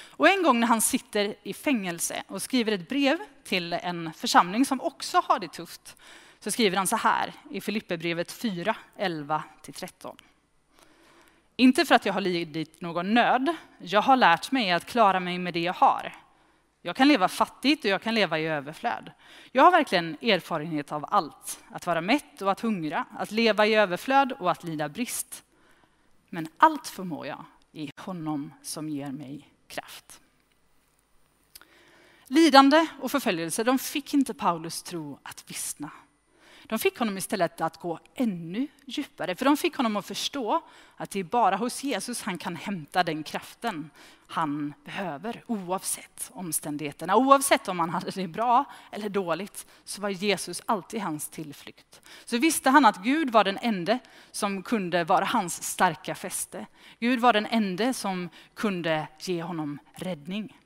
Och 0.08 0.28
en 0.28 0.42
gång 0.42 0.60
när 0.60 0.66
han 0.66 0.80
sitter 0.80 1.34
i 1.42 1.54
fängelse 1.54 2.22
och 2.26 2.42
skriver 2.42 2.72
ett 2.72 2.88
brev 2.88 3.18
till 3.44 3.72
en 3.72 4.12
församling 4.12 4.64
som 4.64 4.80
också 4.80 5.22
har 5.24 5.38
det 5.38 5.48
tufft, 5.48 5.96
så 6.40 6.50
skriver 6.50 6.76
han 6.76 6.86
så 6.86 6.96
här 6.96 7.32
i 7.50 7.60
Filipperbrevet 7.60 8.32
4, 8.32 8.76
11-13. 8.98 10.16
Inte 11.56 11.84
för 11.84 11.94
att 11.94 12.06
jag 12.06 12.12
har 12.12 12.20
lidit 12.20 12.80
någon 12.80 13.14
nöd. 13.14 13.56
Jag 13.78 14.02
har 14.02 14.16
lärt 14.16 14.50
mig 14.50 14.70
att 14.70 14.86
klara 14.86 15.20
mig 15.20 15.38
med 15.38 15.54
det 15.54 15.60
jag 15.60 15.72
har. 15.72 16.14
Jag 16.82 16.96
kan 16.96 17.08
leva 17.08 17.28
fattigt 17.28 17.84
och 17.84 17.90
jag 17.90 18.02
kan 18.02 18.14
leva 18.14 18.38
i 18.38 18.46
överflöd. 18.46 19.12
Jag 19.52 19.62
har 19.62 19.70
verkligen 19.70 20.16
erfarenhet 20.22 20.92
av 20.92 21.04
allt. 21.08 21.64
Att 21.70 21.86
vara 21.86 22.00
mätt 22.00 22.42
och 22.42 22.52
att 22.52 22.60
hungra, 22.60 23.04
att 23.18 23.30
leva 23.30 23.66
i 23.66 23.74
överflöd 23.74 24.32
och 24.32 24.50
att 24.50 24.64
lida 24.64 24.88
brist. 24.88 25.44
Men 26.30 26.48
allt 26.56 26.86
förmår 26.86 27.26
jag 27.26 27.44
i 27.72 27.90
honom 27.96 28.52
som 28.62 28.88
ger 28.88 29.10
mig 29.10 29.50
kraft. 29.66 30.20
Lidande 32.26 32.86
och 33.00 33.10
förföljelse 33.10 33.64
de 33.64 33.78
fick 33.78 34.14
inte 34.14 34.34
Paulus 34.34 34.82
tro 34.82 35.18
att 35.22 35.50
vissna. 35.50 35.90
De 36.68 36.78
fick 36.78 36.98
honom 36.98 37.18
istället 37.18 37.60
att 37.60 37.80
gå 37.80 37.98
ännu 38.14 38.68
djupare, 38.84 39.36
för 39.36 39.44
de 39.44 39.56
fick 39.56 39.76
honom 39.76 39.96
att 39.96 40.06
förstå 40.06 40.60
att 40.96 41.10
det 41.10 41.20
är 41.20 41.24
bara 41.24 41.56
hos 41.56 41.84
Jesus 41.84 42.22
han 42.22 42.38
kan 42.38 42.56
hämta 42.56 43.02
den 43.02 43.22
kraften 43.22 43.90
han 44.26 44.74
behöver, 44.84 45.44
oavsett 45.46 46.30
omständigheterna. 46.32 47.16
Oavsett 47.16 47.68
om 47.68 47.80
han 47.80 47.90
hade 47.90 48.10
det 48.10 48.28
bra 48.28 48.64
eller 48.90 49.08
dåligt, 49.08 49.66
så 49.84 50.02
var 50.02 50.08
Jesus 50.08 50.62
alltid 50.66 51.00
hans 51.00 51.28
tillflykt. 51.28 52.00
Så 52.24 52.38
visste 52.38 52.70
han 52.70 52.84
att 52.84 53.02
Gud 53.02 53.30
var 53.30 53.44
den 53.44 53.58
enda 53.62 53.98
som 54.30 54.62
kunde 54.62 55.04
vara 55.04 55.24
hans 55.24 55.62
starka 55.62 56.14
fäste. 56.14 56.66
Gud 56.98 57.20
var 57.20 57.32
den 57.32 57.46
enda 57.46 57.92
som 57.92 58.28
kunde 58.54 59.08
ge 59.20 59.42
honom 59.42 59.78
räddning. 59.94 60.65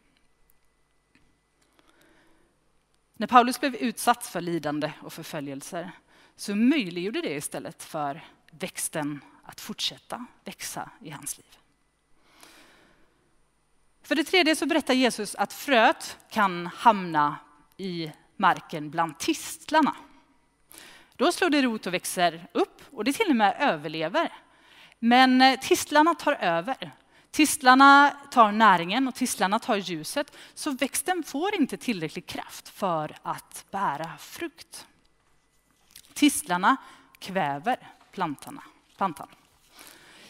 När 3.21 3.27
Paulus 3.27 3.61
blev 3.61 3.75
utsatt 3.75 4.27
för 4.27 4.41
lidande 4.41 4.93
och 5.03 5.13
förföljelser 5.13 5.91
så 6.37 6.55
möjliggjorde 6.55 7.21
det 7.21 7.35
istället 7.35 7.83
för 7.83 8.25
växten 8.51 9.21
att 9.43 9.61
fortsätta 9.61 10.27
växa 10.45 10.91
i 11.01 11.11
hans 11.11 11.39
liv. 11.39 11.59
För 14.03 14.15
det 14.15 14.25
tredje 14.25 14.57
så 14.57 14.67
berättar 14.67 14.95
Jesus 14.95 15.35
att 15.35 15.53
fröet 15.53 16.19
kan 16.31 16.67
hamna 16.67 17.37
i 17.77 18.13
marken 18.37 18.91
bland 18.91 19.19
tistlarna. 19.19 19.97
Då 21.17 21.33
slår 21.33 21.51
det 21.51 21.63
rot 21.63 21.87
och 21.87 21.95
växer 21.95 22.47
upp 22.53 22.83
och 22.91 23.05
det 23.05 23.13
till 23.13 23.31
och 23.31 23.37
med 23.37 23.57
överlever. 23.61 24.33
Men 24.99 25.43
eh, 25.43 25.61
tistlarna 25.61 26.15
tar 26.15 26.33
över 26.33 26.93
Tistlarna 27.31 28.17
tar 28.31 28.53
näringen 28.53 29.09
och 29.09 29.15
tistlarna 29.15 29.59
tar 29.59 29.77
ljuset, 29.77 30.37
så 30.55 30.71
växten 30.71 31.23
får 31.23 31.55
inte 31.55 31.77
tillräcklig 31.77 32.27
kraft 32.27 32.69
för 32.69 33.17
att 33.23 33.65
bära 33.71 34.11
frukt. 34.19 34.87
Tistlarna 36.15 36.77
kväver 37.19 37.77
plantorna, 38.13 38.63
plantan. 38.97 39.29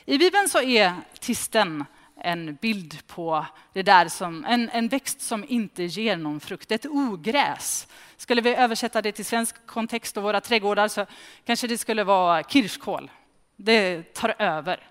I 0.04 0.18
Bibeln 0.18 0.48
så 0.48 0.62
är 0.62 0.94
tisten 1.20 1.84
en 2.16 2.54
bild 2.54 3.06
på 3.06 3.46
det 3.72 3.82
där 3.82 4.08
som, 4.08 4.44
en, 4.44 4.68
en 4.68 4.88
växt 4.88 5.20
som 5.20 5.44
inte 5.48 5.82
ger 5.82 6.16
någon 6.16 6.40
frukt, 6.40 6.72
ett 6.72 6.86
ogräs. 6.86 7.88
Skulle 8.16 8.40
vi 8.40 8.54
översätta 8.54 9.02
det 9.02 9.12
till 9.12 9.24
svensk 9.24 9.66
kontext 9.66 10.16
och 10.16 10.22
våra 10.22 10.40
trädgårdar 10.40 10.88
så 10.88 11.06
kanske 11.44 11.66
det 11.66 11.78
skulle 11.78 12.04
vara 12.04 12.42
kirskål. 12.42 13.10
Det 13.56 14.14
tar 14.14 14.34
över. 14.38 14.89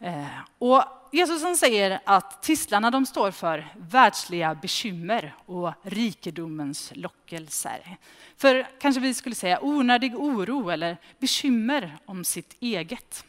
Eh, 0.00 0.26
och 0.58 0.84
Jesus 1.12 1.58
säger 1.58 2.00
att 2.04 2.42
tistlarna 2.42 2.90
de 2.90 3.06
står 3.06 3.30
för 3.30 3.74
världsliga 3.76 4.54
bekymmer 4.54 5.34
och 5.46 5.72
rikedomens 5.82 6.92
lockelser. 6.94 7.96
För 8.36 8.68
kanske 8.80 9.00
vi 9.00 9.14
skulle 9.14 9.34
säga 9.34 9.58
onödig 9.62 10.14
oro 10.14 10.70
eller 10.70 10.96
bekymmer 11.18 11.98
om 12.04 12.24
sitt 12.24 12.56
eget. 12.60 13.24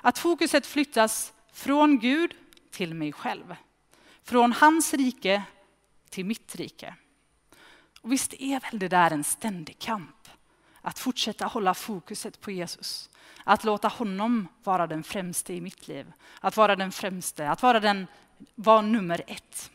Att 0.00 0.18
fokuset 0.18 0.66
flyttas 0.66 1.32
från 1.52 1.98
Gud 1.98 2.34
till 2.70 2.94
mig 2.94 3.12
själv. 3.12 3.56
Från 4.22 4.52
hans 4.52 4.94
rike 4.94 5.42
till 6.10 6.24
mitt 6.24 6.56
rike. 6.56 6.94
Och 8.00 8.12
visst 8.12 8.34
är 8.34 8.60
väl 8.60 8.78
det 8.78 8.88
där 8.88 9.10
en 9.10 9.24
ständig 9.24 9.78
kamp? 9.78 10.23
Att 10.86 10.98
fortsätta 10.98 11.46
hålla 11.46 11.74
fokuset 11.74 12.40
på 12.40 12.50
Jesus. 12.50 13.10
Att 13.44 13.64
låta 13.64 13.88
honom 13.88 14.48
vara 14.64 14.86
den 14.86 15.02
främste 15.02 15.54
i 15.54 15.60
mitt 15.60 15.88
liv. 15.88 16.12
Att 16.40 16.56
vara 16.56 16.76
den 16.76 16.92
främste, 16.92 17.50
att 17.50 17.62
vara, 17.62 17.80
den, 17.80 18.06
vara 18.54 18.80
nummer 18.80 19.24
ett. 19.26 19.70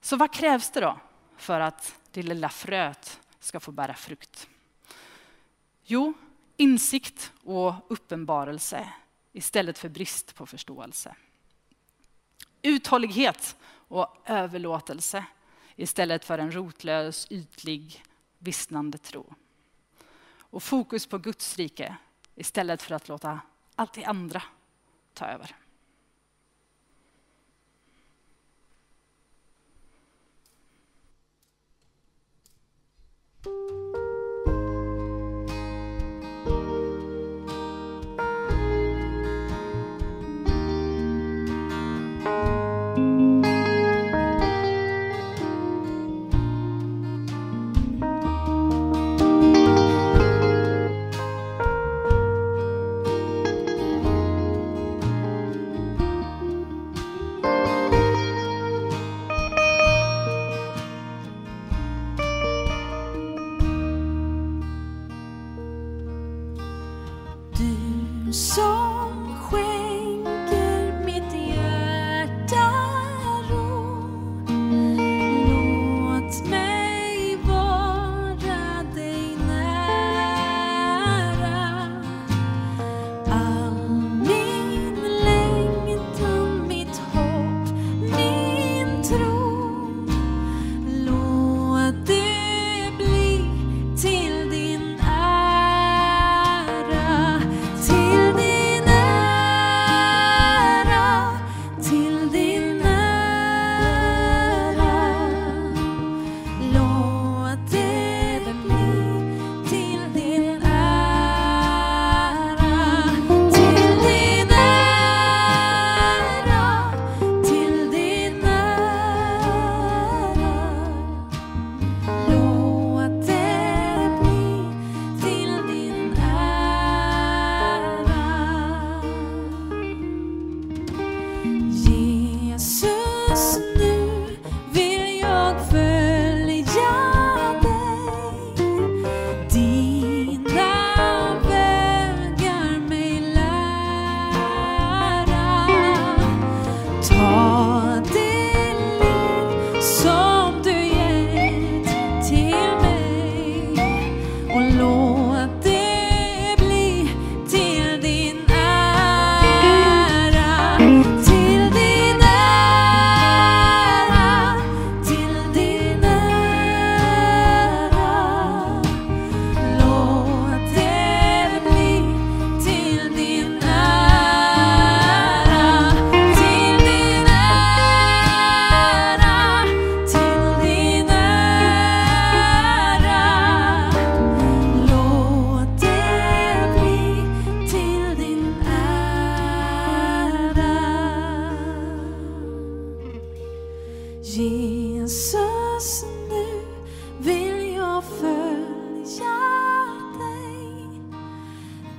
Så 0.00 0.16
vad 0.16 0.32
krävs 0.32 0.70
det 0.70 0.80
då 0.80 0.98
för 1.36 1.60
att 1.60 1.94
det 2.10 2.22
lilla 2.22 2.48
fröet 2.48 3.20
ska 3.40 3.60
få 3.60 3.72
bära 3.72 3.94
frukt? 3.94 4.48
Jo, 5.84 6.14
insikt 6.56 7.32
och 7.42 7.74
uppenbarelse 7.88 8.88
istället 9.32 9.78
för 9.78 9.88
brist 9.88 10.34
på 10.34 10.46
förståelse. 10.46 11.16
Uthållighet 12.62 13.56
och 13.88 14.22
överlåtelse 14.24 15.24
istället 15.76 16.24
för 16.24 16.38
en 16.38 16.54
rotlös, 16.54 17.26
ytlig, 17.30 18.04
vissnande 18.44 18.98
tro 18.98 19.34
och 20.38 20.62
fokus 20.62 21.06
på 21.06 21.18
Guds 21.18 21.56
rike 21.56 21.96
istället 22.34 22.82
för 22.82 22.94
att 22.94 23.08
låta 23.08 23.40
allt 23.74 23.92
det 23.92 24.04
andra 24.04 24.42
ta 25.14 25.26
över. 25.26 25.56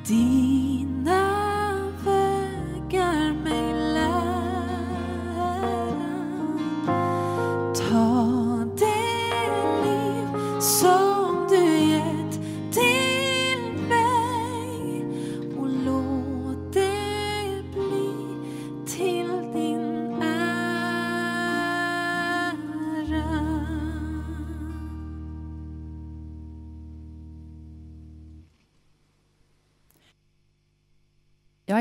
Dina 0.07 1.24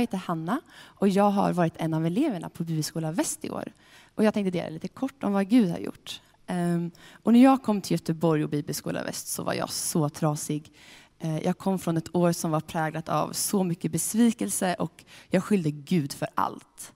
heter 0.04 0.18
Hanna 0.18 0.60
och 0.82 1.08
jag 1.08 1.30
har 1.30 1.52
varit 1.52 1.74
en 1.76 1.94
av 1.94 2.06
eleverna 2.06 2.48
på 2.48 2.64
Bibelskola 2.64 3.12
Väst 3.12 3.44
i 3.44 3.50
år. 3.50 3.72
Och 4.14 4.24
jag 4.24 4.34
tänkte 4.34 4.50
dela 4.50 4.68
lite 4.68 4.88
kort 4.88 5.24
om 5.24 5.32
vad 5.32 5.48
Gud 5.48 5.70
har 5.70 5.78
gjort. 5.78 6.20
Ehm, 6.46 6.90
och 7.22 7.32
när 7.32 7.42
jag 7.42 7.62
kom 7.62 7.80
till 7.80 7.92
Göteborg 7.92 8.44
och 8.44 8.50
Bibelskola 8.50 9.04
Väst 9.04 9.28
så 9.28 9.42
var 9.42 9.54
jag 9.54 9.70
så 9.70 10.08
trasig. 10.08 10.72
Ehm, 11.18 11.40
jag 11.44 11.58
kom 11.58 11.78
från 11.78 11.96
ett 11.96 12.14
år 12.14 12.32
som 12.32 12.50
var 12.50 12.60
präglat 12.60 13.08
av 13.08 13.32
så 13.32 13.64
mycket 13.64 13.92
besvikelse 13.92 14.74
och 14.78 15.04
jag 15.30 15.44
skyllde 15.44 15.70
Gud 15.70 16.12
för 16.12 16.28
allt. 16.34 16.92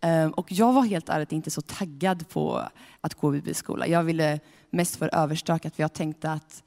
Ehm, 0.00 0.30
och 0.30 0.52
jag 0.52 0.72
var 0.72 0.82
helt 0.82 1.08
ärligt 1.08 1.32
inte 1.32 1.50
så 1.50 1.60
taggad 1.60 2.28
på 2.28 2.62
att 3.00 3.14
gå 3.14 3.30
bibelskola. 3.30 3.86
Jag 3.86 4.02
ville 4.02 4.40
mest 4.70 4.96
för 4.96 5.14
överstökat 5.14 5.74
för 5.76 5.82
jag 5.82 5.92
tänkte 5.92 6.32
att 6.32 6.62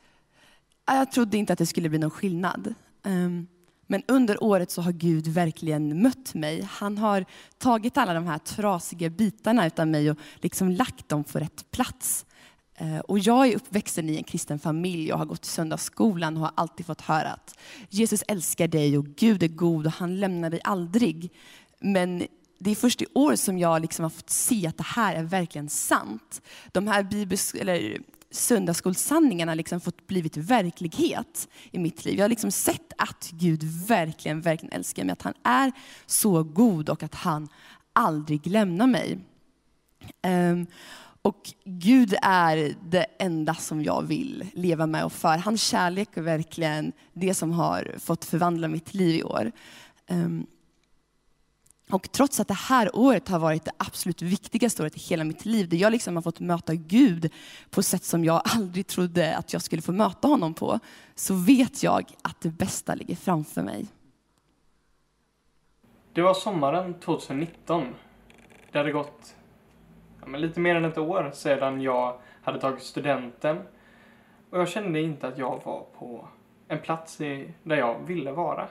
ah, 0.85 0.95
Jag 0.95 1.11
trodde 1.11 1.37
inte 1.37 1.53
att 1.53 1.59
det 1.59 1.65
skulle 1.65 1.89
bli 1.89 1.99
någon 1.99 2.11
skillnad. 2.11 2.73
Men 3.91 4.03
under 4.07 4.43
året 4.43 4.71
så 4.71 4.81
har 4.81 4.91
Gud 4.91 5.27
verkligen 5.27 6.01
mött 6.01 6.33
mig. 6.33 6.61
Han 6.61 6.97
har 6.97 7.25
tagit 7.57 7.97
alla 7.97 8.13
de 8.13 8.27
här 8.27 8.37
trasiga 8.37 9.09
bitarna 9.09 9.67
utav 9.67 9.87
mig 9.87 10.11
och 10.11 10.17
liksom 10.35 10.69
lagt 10.69 11.09
dem 11.09 11.23
på 11.23 11.39
rätt 11.39 11.71
plats. 11.71 12.25
Eh, 12.75 12.99
och 12.99 13.19
jag 13.19 13.47
är 13.47 13.55
uppväxten 13.55 14.09
i 14.09 14.17
en 14.17 14.23
kristen 14.23 14.59
familj 14.59 15.13
och 15.13 15.19
har 15.19 15.25
gått 15.25 15.45
i 15.45 15.49
söndagsskolan 15.49 16.37
och 16.37 16.41
har 16.43 16.51
alltid 16.55 16.85
fått 16.85 17.01
höra 17.01 17.29
att 17.29 17.59
Jesus 17.89 18.23
älskar 18.27 18.67
dig 18.67 18.97
och 18.97 19.05
Gud 19.05 19.43
är 19.43 19.47
god 19.47 19.85
och 19.85 19.93
han 19.93 20.19
lämnar 20.19 20.49
dig 20.49 20.61
aldrig. 20.63 21.31
Men 21.79 22.23
det 22.59 22.71
är 22.71 22.75
först 22.75 23.01
i 23.01 23.05
år 23.13 23.35
som 23.35 23.57
jag 23.57 23.81
liksom 23.81 24.03
har 24.03 24.09
fått 24.09 24.29
se 24.29 24.67
att 24.67 24.77
det 24.77 24.87
här 24.87 25.15
är 25.15 25.23
verkligen 25.23 25.69
sant. 25.69 26.41
De 26.71 26.87
här 26.87 27.03
bibels, 27.03 27.53
eller 27.53 28.01
söndagsskolsanningarna 28.31 29.53
liksom 29.53 29.81
fått 29.81 30.07
blivit 30.07 30.37
verklighet 30.37 31.49
i 31.71 31.79
mitt 31.79 32.05
liv. 32.05 32.17
Jag 32.17 32.23
har 32.23 32.29
liksom 32.29 32.51
sett 32.51 32.93
att 32.97 33.31
Gud 33.31 33.63
verkligen, 33.63 34.41
verkligen 34.41 34.73
älskar 34.73 35.03
mig. 35.03 35.13
Att 35.13 35.21
han 35.21 35.33
är 35.43 35.71
så 36.05 36.43
god 36.43 36.89
och 36.89 37.03
att 37.03 37.15
han 37.15 37.47
aldrig 37.93 38.47
lämnar 38.47 38.87
mig. 38.87 39.19
Um, 40.27 40.67
och 41.21 41.53
Gud 41.65 42.15
är 42.21 42.75
det 42.89 43.05
enda 43.19 43.55
som 43.55 43.83
jag 43.83 44.01
vill 44.01 44.45
leva 44.53 44.87
med 44.87 45.05
och 45.05 45.13
för. 45.13 45.37
Hans 45.37 45.63
kärlek 45.63 46.17
är 46.17 46.21
verkligen 46.21 46.91
det 47.13 47.33
som 47.33 47.51
har 47.51 47.95
fått 47.99 48.25
förvandla 48.25 48.67
mitt 48.67 48.93
liv 48.93 49.15
i 49.15 49.23
år. 49.23 49.51
Um, 50.09 50.47
och 51.91 52.11
trots 52.11 52.39
att 52.39 52.47
det 52.47 52.53
här 52.53 52.95
året 52.95 53.27
har 53.29 53.39
varit 53.39 53.65
det 53.65 53.71
absolut 53.77 54.21
viktigaste 54.21 54.83
året 54.83 54.95
i 54.95 54.99
hela 54.99 55.23
mitt 55.23 55.45
liv, 55.45 55.69
där 55.69 55.77
jag 55.77 55.91
liksom 55.91 56.15
har 56.15 56.23
fått 56.23 56.39
möta 56.39 56.75
Gud 56.75 57.33
på 57.69 57.83
sätt 57.83 58.03
som 58.03 58.25
jag 58.25 58.41
aldrig 58.45 58.87
trodde 58.87 59.37
att 59.37 59.53
jag 59.53 59.61
skulle 59.61 59.81
få 59.81 59.91
möta 59.91 60.27
honom 60.27 60.53
på, 60.53 60.79
så 61.15 61.33
vet 61.33 61.83
jag 61.83 62.05
att 62.21 62.41
det 62.41 62.49
bästa 62.49 62.95
ligger 62.95 63.15
framför 63.15 63.61
mig. 63.61 63.87
Det 66.13 66.21
var 66.21 66.33
sommaren 66.33 66.93
2019. 66.93 67.85
Det 68.71 68.77
hade 68.77 68.91
gått 68.91 69.35
ja, 70.21 70.27
men 70.27 70.41
lite 70.41 70.59
mer 70.59 70.75
än 70.75 70.85
ett 70.85 70.97
år 70.97 71.31
sedan 71.33 71.81
jag 71.81 72.19
hade 72.41 72.59
tagit 72.59 72.83
studenten. 72.83 73.57
Och 74.49 74.59
jag 74.59 74.69
kände 74.69 75.01
inte 75.01 75.27
att 75.27 75.37
jag 75.37 75.61
var 75.65 75.85
på 75.99 76.27
en 76.67 76.79
plats 76.79 77.21
i, 77.21 77.53
där 77.63 77.75
jag 77.75 77.99
ville 78.05 78.31
vara. 78.31 78.67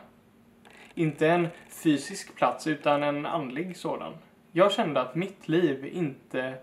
Inte 1.01 1.29
en 1.29 1.49
fysisk 1.69 2.35
plats, 2.35 2.67
utan 2.67 3.03
en 3.03 3.27
andlig 3.27 3.77
sådan. 3.77 4.13
Jag 4.53 4.73
kände 4.73 5.01
att 5.01 5.15
mitt 5.15 5.49
liv 5.49 5.91
inte 5.93 6.55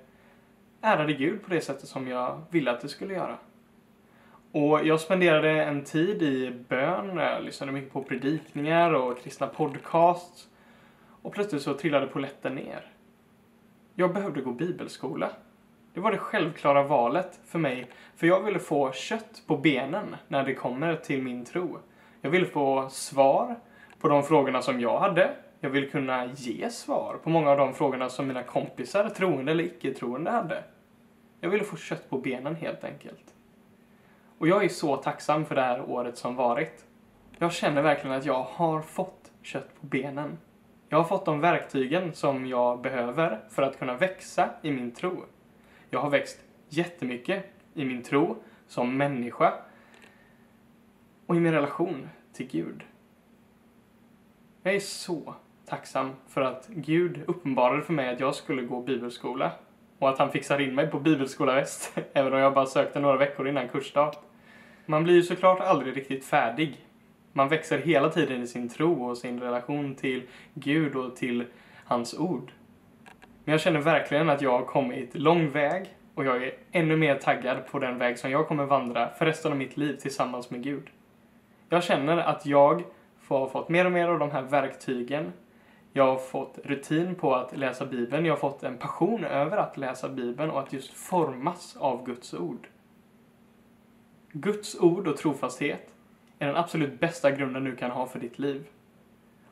ärade 0.81 1.13
Gud 1.13 1.43
på 1.43 1.49
det 1.49 1.61
sättet 1.61 1.87
som 1.87 2.07
jag 2.07 2.41
ville 2.49 2.71
att 2.71 2.81
det 2.81 2.89
skulle 2.89 3.13
göra. 3.13 3.37
Och 4.51 4.85
jag 4.85 4.99
spenderade 4.99 5.63
en 5.63 5.83
tid 5.83 6.21
i 6.21 6.51
bön, 6.69 7.17
jag 7.17 7.43
lyssnade 7.43 7.71
mycket 7.71 7.93
på 7.93 8.03
predikningar 8.03 8.93
och 8.93 9.19
kristna 9.19 9.47
podcasts. 9.47 10.47
Och 11.21 11.33
plötsligt 11.33 11.61
så 11.61 11.73
trillade 11.73 12.07
polletten 12.07 12.55
ner. 12.55 12.85
Jag 13.95 14.13
behövde 14.13 14.41
gå 14.41 14.51
bibelskola. 14.51 15.29
Det 15.93 15.99
var 15.99 16.11
det 16.11 16.17
självklara 16.17 16.83
valet 16.83 17.39
för 17.45 17.59
mig, 17.59 17.89
för 18.15 18.27
jag 18.27 18.43
ville 18.43 18.59
få 18.59 18.91
kött 18.91 19.43
på 19.47 19.57
benen 19.57 20.15
när 20.27 20.43
det 20.43 20.53
kommer 20.53 20.95
till 20.95 21.21
min 21.21 21.45
tro. 21.45 21.79
Jag 22.21 22.29
ville 22.29 22.45
få 22.45 22.89
svar 22.89 23.55
på 23.99 24.07
de 24.07 24.23
frågorna 24.23 24.61
som 24.61 24.79
jag 24.79 24.99
hade 24.99 25.35
Jag 25.59 25.69
vill 25.69 25.91
kunna 25.91 26.25
ge 26.25 26.69
svar 26.69 27.19
på 27.23 27.29
många 27.29 27.49
av 27.49 27.57
de 27.57 27.73
frågorna 27.73 28.09
som 28.09 28.27
mina 28.27 28.43
kompisar, 28.43 29.09
troende 29.09 29.51
eller 29.51 29.63
icke-troende, 29.63 30.31
hade. 30.31 30.63
Jag 31.39 31.49
ville 31.49 31.63
få 31.63 31.77
kött 31.77 32.09
på 32.09 32.17
benen 32.17 32.55
helt 32.55 32.83
enkelt. 32.83 33.33
Och 34.37 34.47
jag 34.47 34.63
är 34.63 34.69
så 34.69 34.95
tacksam 34.95 35.45
för 35.45 35.55
det 35.55 35.61
här 35.61 35.89
året 35.89 36.17
som 36.17 36.35
varit. 36.35 36.85
Jag 37.37 37.53
känner 37.53 37.81
verkligen 37.81 38.17
att 38.17 38.25
jag 38.25 38.43
har 38.43 38.81
fått 38.81 39.31
kött 39.41 39.69
på 39.81 39.85
benen. 39.85 40.37
Jag 40.89 40.97
har 40.97 41.05
fått 41.05 41.25
de 41.25 41.39
verktygen 41.39 42.13
som 42.13 42.47
jag 42.47 42.81
behöver 42.81 43.39
för 43.49 43.61
att 43.61 43.79
kunna 43.79 43.97
växa 43.97 44.49
i 44.61 44.71
min 44.71 44.91
tro. 44.91 45.23
Jag 45.89 45.99
har 45.99 46.09
växt 46.09 46.39
jättemycket 46.69 47.45
i 47.73 47.85
min 47.85 48.03
tro 48.03 48.35
som 48.67 48.97
människa 48.97 49.53
och 51.25 51.35
i 51.35 51.39
min 51.39 51.53
relation 51.53 52.09
till 52.33 52.47
Gud. 52.47 52.83
Jag 54.67 54.75
är 54.75 54.79
så 54.79 55.35
tacksam 55.65 56.11
för 56.27 56.41
att 56.41 56.67
Gud 56.67 57.21
uppenbarade 57.27 57.81
för 57.81 57.93
mig 57.93 58.09
att 58.09 58.19
jag 58.19 58.35
skulle 58.35 58.61
gå 58.61 58.81
bibelskola 58.81 59.51
och 59.99 60.09
att 60.09 60.19
han 60.19 60.31
fixade 60.31 60.63
in 60.63 60.75
mig 60.75 60.87
på 60.87 60.99
Bibelskola 60.99 61.55
Väst, 61.55 61.97
även 62.13 62.33
om 62.33 62.39
jag 62.39 62.53
bara 62.53 62.65
sökte 62.65 62.99
några 62.99 63.17
veckor 63.17 63.47
innan 63.47 63.69
kursstart. 63.69 64.17
Man 64.85 65.03
blir 65.03 65.13
ju 65.13 65.23
såklart 65.23 65.59
aldrig 65.59 65.97
riktigt 65.97 66.25
färdig. 66.25 66.85
Man 67.33 67.49
växer 67.49 67.77
hela 67.77 68.09
tiden 68.09 68.43
i 68.43 68.47
sin 68.47 68.69
tro 68.69 69.09
och 69.09 69.17
sin 69.17 69.39
relation 69.39 69.95
till 69.95 70.23
Gud 70.53 70.95
och 70.95 71.15
till 71.15 71.45
hans 71.85 72.13
ord. 72.13 72.51
Men 73.43 73.51
jag 73.51 73.61
känner 73.61 73.79
verkligen 73.79 74.29
att 74.29 74.41
jag 74.41 74.51
har 74.51 74.65
kommit 74.65 75.15
lång 75.15 75.49
väg 75.49 75.85
och 76.15 76.25
jag 76.25 76.43
är 76.43 76.53
ännu 76.71 76.97
mer 76.97 77.15
taggad 77.15 77.57
på 77.71 77.79
den 77.79 77.97
väg 77.97 78.19
som 78.19 78.31
jag 78.31 78.47
kommer 78.47 78.65
vandra 78.65 79.09
för 79.09 79.25
resten 79.25 79.51
av 79.51 79.57
mitt 79.57 79.77
liv 79.77 79.95
tillsammans 79.95 80.49
med 80.49 80.63
Gud. 80.63 80.89
Jag 81.69 81.83
känner 81.83 82.17
att 82.17 82.45
jag 82.45 82.83
har 83.35 83.47
fått 83.47 83.69
mer 83.69 83.85
och 83.85 83.91
mer 83.91 84.07
av 84.07 84.19
de 84.19 84.31
här 84.31 84.41
verktygen. 84.41 85.33
Jag 85.93 86.05
har 86.05 86.17
fått 86.17 86.59
rutin 86.63 87.15
på 87.15 87.35
att 87.35 87.57
läsa 87.57 87.85
Bibeln. 87.85 88.25
Jag 88.25 88.33
har 88.33 88.39
fått 88.39 88.63
en 88.63 88.77
passion 88.77 89.23
över 89.23 89.57
att 89.57 89.77
läsa 89.77 90.09
Bibeln 90.09 90.51
och 90.51 90.59
att 90.59 90.73
just 90.73 90.93
formas 90.93 91.77
av 91.77 92.05
Guds 92.05 92.33
ord. 92.33 92.67
Guds 94.31 94.79
ord 94.79 95.07
och 95.07 95.17
trofasthet 95.17 95.93
är 96.39 96.47
den 96.47 96.55
absolut 96.55 96.99
bästa 96.99 97.31
grunden 97.31 97.63
du 97.63 97.75
kan 97.75 97.91
ha 97.91 98.07
för 98.07 98.19
ditt 98.19 98.39
liv. 98.39 98.67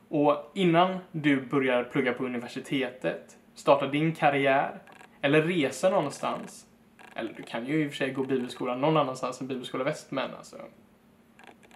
Och 0.08 0.50
innan 0.54 0.98
du 1.12 1.40
börjar 1.40 1.84
plugga 1.84 2.12
på 2.12 2.24
universitetet, 2.24 3.36
starta 3.54 3.86
din 3.86 4.14
karriär 4.14 4.78
eller 5.20 5.42
resa 5.42 5.90
någonstans, 5.90 6.66
eller 7.14 7.32
du 7.32 7.42
kan 7.42 7.66
ju 7.66 7.84
i 7.84 7.86
och 7.86 7.90
för 7.90 7.96
sig 7.96 8.10
gå 8.10 8.24
bibelskolan 8.24 8.80
någon 8.80 8.96
annanstans 8.96 9.40
än 9.40 9.46
Bibelskola 9.46 9.84
Väst, 9.84 10.10
men 10.10 10.34
alltså 10.34 10.56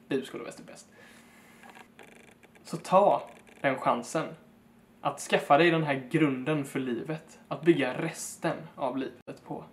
Bibelskola 0.09 0.45
Väst 0.45 0.61
är 0.61 0.65
bäst. 0.65 0.89
Så 2.71 2.77
ta 2.77 3.23
den 3.61 3.77
chansen 3.79 4.27
att 5.01 5.21
skaffa 5.21 5.59
dig 5.59 5.71
den 5.71 5.83
här 5.83 6.09
grunden 6.11 6.65
för 6.65 6.81
livet, 6.81 7.39
att 7.49 7.63
bygga 7.63 8.03
resten 8.03 8.57
av 8.75 8.97
livet 8.97 9.45
på. 9.45 9.65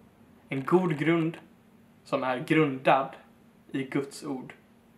En 0.50 0.66
god 0.66 0.98
grund 0.98 1.38
som 2.04 2.24
är 2.24 2.40
grundad 2.40 3.10
i 3.72 3.84
Guds 3.84 4.24
ord. 4.24 4.54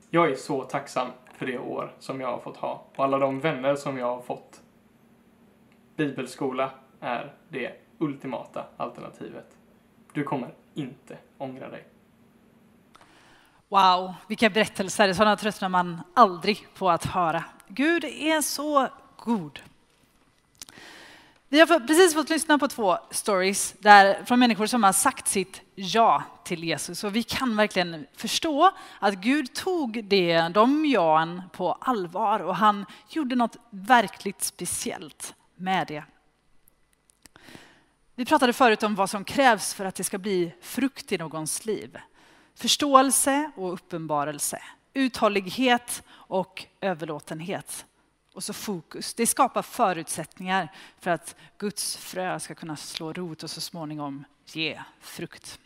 Jag 0.09 0.31
är 0.31 0.35
så 0.35 0.63
tacksam 0.63 1.07
för 1.33 1.45
det 1.45 1.59
år 1.59 1.93
som 1.99 2.21
jag 2.21 2.27
har 2.27 2.39
fått 2.39 2.57
ha 2.57 2.85
och 2.95 3.03
alla 3.03 3.17
de 3.17 3.39
vänner 3.39 3.75
som 3.75 3.97
jag 3.97 4.15
har 4.15 4.21
fått. 4.21 4.61
Bibelskola 5.95 6.71
är 6.99 7.33
det 7.49 7.73
ultimata 7.97 8.65
alternativet. 8.77 9.57
Du 10.13 10.23
kommer 10.23 10.49
inte 10.73 11.17
ångra 11.37 11.69
dig. 11.69 11.83
Wow, 13.69 14.13
vilka 14.27 14.49
berättelser. 14.49 15.13
Sådana 15.13 15.37
tröttnar 15.37 15.69
man 15.69 16.01
aldrig 16.13 16.67
på 16.73 16.89
att 16.89 17.05
höra. 17.05 17.43
Gud 17.67 18.03
är 18.03 18.41
så 18.41 18.87
god. 19.17 19.59
Vi 21.49 21.59
har 21.59 21.87
precis 21.87 22.13
fått 22.13 22.29
lyssna 22.29 22.59
på 22.59 22.67
två 22.67 22.97
stories 23.11 23.75
där, 23.79 24.23
från 24.25 24.39
människor 24.39 24.65
som 24.65 24.83
har 24.83 24.93
sagt 24.93 25.27
sitt 25.27 25.61
ja 25.75 26.23
till 26.43 26.63
Jesus. 26.63 27.03
Och 27.03 27.15
vi 27.15 27.23
kan 27.23 27.55
verkligen 27.55 28.07
förstå 28.15 28.71
att 28.99 29.13
Gud 29.13 29.53
tog 29.53 30.03
det, 30.03 30.41
de 30.41 30.85
jaen 30.85 31.41
på 31.51 31.71
allvar 31.71 32.39
och 32.39 32.55
han 32.55 32.85
gjorde 33.09 33.35
något 33.35 33.57
verkligt 33.69 34.43
speciellt 34.43 35.35
med 35.55 35.87
det. 35.87 36.03
Vi 38.15 38.25
pratade 38.25 38.53
förut 38.53 38.83
om 38.83 38.95
vad 38.95 39.09
som 39.09 39.23
krävs 39.23 39.73
för 39.73 39.85
att 39.85 39.95
det 39.95 40.03
ska 40.03 40.17
bli 40.17 40.53
frukt 40.61 41.11
i 41.11 41.17
någons 41.17 41.65
liv. 41.65 41.97
Förståelse 42.59 43.51
och 43.55 43.73
uppenbarelse, 43.73 44.61
uthållighet 44.93 46.03
och 46.09 46.65
överlåtenhet. 46.81 47.85
Och 48.33 48.43
så 48.43 48.53
fokus. 48.53 49.13
Det 49.13 49.27
skapar 49.27 49.61
förutsättningar 49.61 50.71
för 50.99 51.11
att 51.11 51.35
Guds 51.57 51.97
frö 51.97 52.39
ska 52.39 52.55
kunna 52.55 52.75
slå 52.75 53.13
rot 53.13 53.43
och 53.43 53.49
så 53.49 53.61
småningom 53.61 54.25
ge 54.45 54.81
frukt. 54.99 55.59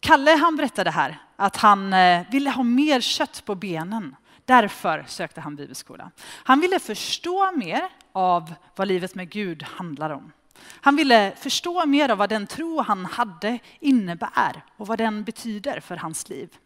Kalle 0.00 0.30
han 0.30 0.56
berättade 0.56 0.90
här 0.90 1.18
att 1.36 1.56
han 1.56 1.92
eh, 1.92 2.30
ville 2.30 2.50
ha 2.50 2.62
mer 2.62 3.00
kött 3.00 3.42
på 3.44 3.54
benen. 3.54 4.16
Därför 4.44 5.04
sökte 5.08 5.40
han 5.40 5.56
bibelskola. 5.56 6.10
Han 6.20 6.60
ville 6.60 6.78
förstå 6.78 7.52
mer 7.52 7.88
av 8.12 8.54
vad 8.76 8.88
livet 8.88 9.14
med 9.14 9.30
Gud 9.30 9.62
handlar 9.62 10.10
om. 10.10 10.32
Han 10.60 10.96
ville 10.96 11.32
förstå 11.36 11.86
mer 11.86 12.08
av 12.08 12.18
vad 12.18 12.28
den 12.28 12.46
tro 12.46 12.80
han 12.80 13.04
hade 13.04 13.58
innebär 13.80 14.64
och 14.76 14.86
vad 14.86 14.98
den 14.98 15.24
betyder 15.24 15.80
för 15.80 15.96
hans 15.96 16.28
liv. 16.28 16.56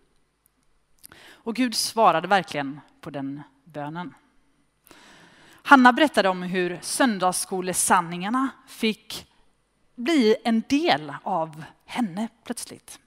Och 1.25 1.57
Gud 1.57 1.75
svarade 1.75 2.29
verkligen 2.29 2.81
på 3.01 3.11
den 3.11 3.43
bönen. 3.65 4.15
Hanna 5.63 5.93
berättade 5.93 6.29
om 6.29 6.43
hur 6.43 6.79
söndagsskolesanningarna 6.83 8.49
fick 8.67 9.27
bli 9.95 10.37
en 10.45 10.63
del 10.69 11.15
av 11.23 11.65
henne 11.87 12.29
plötsligt. 12.45 12.99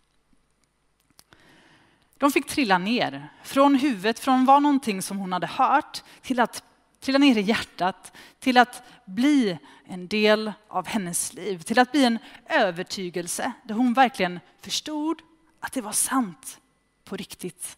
De 2.17 2.32
fick 2.32 2.48
trilla 2.48 2.78
ner 2.78 3.30
från 3.43 3.76
huvudet, 3.76 4.19
från 4.19 4.41
att 4.41 4.48
vara 4.48 4.60
någonting 4.60 5.02
som 5.02 5.17
hon 5.17 5.34
hade 5.34 5.48
hört 5.48 6.04
till 6.21 6.39
att 6.39 6.63
trilla 7.06 7.20
ner 7.20 7.38
i 7.38 7.41
hjärtat, 7.41 8.18
till 8.39 8.58
att 8.58 8.84
bli 9.06 9.58
en 9.86 10.08
del 10.08 10.54
av 10.68 10.88
hennes 10.88 11.34
liv, 11.34 11.60
till 11.60 11.80
att 11.80 11.91
bli 11.91 12.06
en 12.06 12.20
övertygelse 12.46 13.52
där 13.63 13.76
hon 13.76 13.94
verkligen 13.94 14.39
förstod 14.62 15.22
att 15.60 15.74
det 15.74 15.82
var 15.82 15.91
sant 15.91 16.60
på 17.04 17.15
riktigt. 17.15 17.78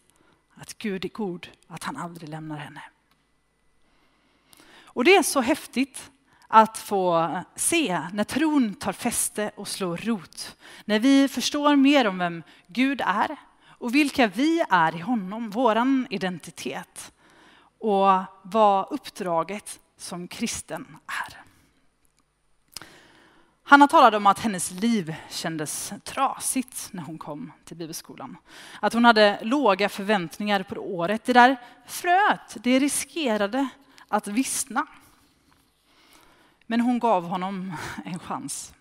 Att 0.54 0.78
Gud 0.78 1.04
är 1.04 1.08
god, 1.08 1.48
att 1.66 1.84
han 1.84 1.96
aldrig 1.96 2.28
lämnar 2.28 2.56
henne. 2.56 2.82
Och 4.82 5.04
det 5.04 5.16
är 5.16 5.22
så 5.22 5.40
häftigt 5.40 6.10
att 6.46 6.78
få 6.78 7.38
se 7.56 8.00
när 8.12 8.24
tron 8.24 8.74
tar 8.74 8.92
fäste 8.92 9.50
och 9.56 9.68
slår 9.68 9.96
rot. 9.96 10.56
När 10.84 10.98
vi 10.98 11.28
förstår 11.28 11.76
mer 11.76 12.06
om 12.06 12.18
vem 12.18 12.42
Gud 12.66 13.00
är 13.04 13.36
och 13.60 13.94
vilka 13.94 14.26
vi 14.26 14.64
är 14.70 14.96
i 14.96 15.00
honom, 15.00 15.50
våran 15.50 16.06
identitet 16.10 17.12
och 17.78 18.22
vad 18.42 18.86
uppdraget 18.90 19.80
som 19.96 20.28
kristen 20.28 20.96
är. 21.06 21.42
Hanna 23.62 23.88
talade 23.88 24.16
om 24.16 24.26
att 24.26 24.38
hennes 24.38 24.70
liv 24.70 25.14
kändes 25.30 25.92
trasigt 26.04 26.88
när 26.92 27.02
hon 27.02 27.18
kom 27.18 27.52
till 27.64 27.76
bibelskolan. 27.76 28.36
Att 28.80 28.92
hon 28.92 29.04
hade 29.04 29.38
låga 29.42 29.88
förväntningar 29.88 30.62
på 30.62 30.74
året. 30.74 31.24
Det 31.24 31.32
där 31.32 31.56
fröet, 31.86 32.56
det 32.56 32.78
riskerade 32.78 33.68
att 34.08 34.26
vissna. 34.26 34.86
Men 36.66 36.80
hon 36.80 36.98
gav 36.98 37.24
honom 37.24 37.76
en 38.04 38.18
chans. 38.18 38.72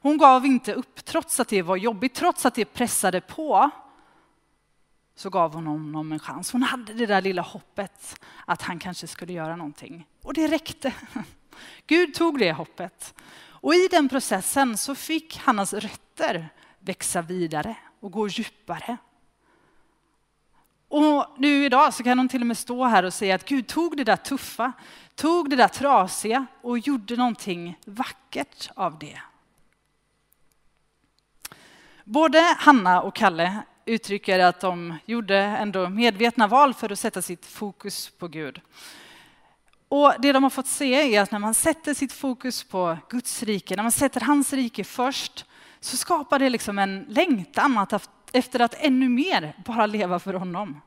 Hon 0.00 0.18
gav 0.18 0.46
inte 0.46 0.74
upp 0.74 1.04
trots 1.04 1.40
att 1.40 1.48
det 1.48 1.62
var 1.62 1.76
jobbigt, 1.76 2.14
trots 2.14 2.46
att 2.46 2.54
det 2.54 2.64
pressade 2.64 3.20
på. 3.20 3.70
Så 5.18 5.30
gav 5.30 5.54
hon 5.54 5.66
honom 5.66 6.12
en 6.12 6.18
chans. 6.18 6.52
Hon 6.52 6.62
hade 6.62 6.92
det 6.92 7.06
där 7.06 7.22
lilla 7.22 7.42
hoppet 7.42 8.20
att 8.46 8.62
han 8.62 8.78
kanske 8.78 9.06
skulle 9.06 9.32
göra 9.32 9.56
någonting. 9.56 10.06
Och 10.22 10.34
det 10.34 10.48
räckte. 10.48 10.94
Gud 11.86 12.14
tog 12.14 12.38
det 12.38 12.52
hoppet. 12.52 13.14
Och 13.38 13.74
i 13.74 13.88
den 13.90 14.08
processen 14.08 14.76
så 14.76 14.94
fick 14.94 15.36
Hannas 15.36 15.72
rötter 15.72 16.48
växa 16.78 17.22
vidare 17.22 17.76
och 18.00 18.12
gå 18.12 18.28
djupare. 18.28 18.96
Och 20.88 21.26
nu 21.38 21.64
idag 21.64 21.94
så 21.94 22.02
kan 22.02 22.18
hon 22.18 22.28
till 22.28 22.40
och 22.40 22.46
med 22.46 22.58
stå 22.58 22.84
här 22.84 23.02
och 23.02 23.14
säga 23.14 23.34
att 23.34 23.48
Gud 23.48 23.66
tog 23.66 23.96
det 23.96 24.04
där 24.04 24.16
tuffa, 24.16 24.72
tog 25.14 25.50
det 25.50 25.56
där 25.56 25.68
trasiga 25.68 26.46
och 26.60 26.78
gjorde 26.78 27.16
någonting 27.16 27.78
vackert 27.86 28.70
av 28.74 28.98
det. 28.98 29.20
Både 32.04 32.56
Hanna 32.58 33.02
och 33.02 33.14
Kalle 33.14 33.62
uttrycker 33.88 34.38
att 34.38 34.60
de 34.60 34.94
gjorde 35.06 35.36
ändå 35.36 35.88
medvetna 35.88 36.46
val 36.46 36.74
för 36.74 36.92
att 36.92 36.98
sätta 36.98 37.22
sitt 37.22 37.46
fokus 37.46 38.10
på 38.10 38.28
Gud. 38.28 38.60
Och 39.88 40.14
det 40.18 40.32
de 40.32 40.42
har 40.42 40.50
fått 40.50 40.66
se 40.66 41.14
är 41.16 41.22
att 41.22 41.30
när 41.30 41.38
man 41.38 41.54
sätter 41.54 41.94
sitt 41.94 42.12
fokus 42.12 42.64
på 42.64 42.98
Guds 43.08 43.42
rike, 43.42 43.76
när 43.76 43.82
man 43.82 43.92
sätter 43.92 44.20
hans 44.20 44.52
rike 44.52 44.84
först, 44.84 45.44
så 45.80 45.96
skapar 45.96 46.38
det 46.38 46.50
liksom 46.50 46.78
en 46.78 47.06
längtan 47.08 47.78
att, 47.78 48.10
efter 48.32 48.60
att 48.60 48.74
ännu 48.78 49.08
mer 49.08 49.54
bara 49.64 49.86
leva 49.86 50.18
för 50.18 50.34
honom. 50.34 50.80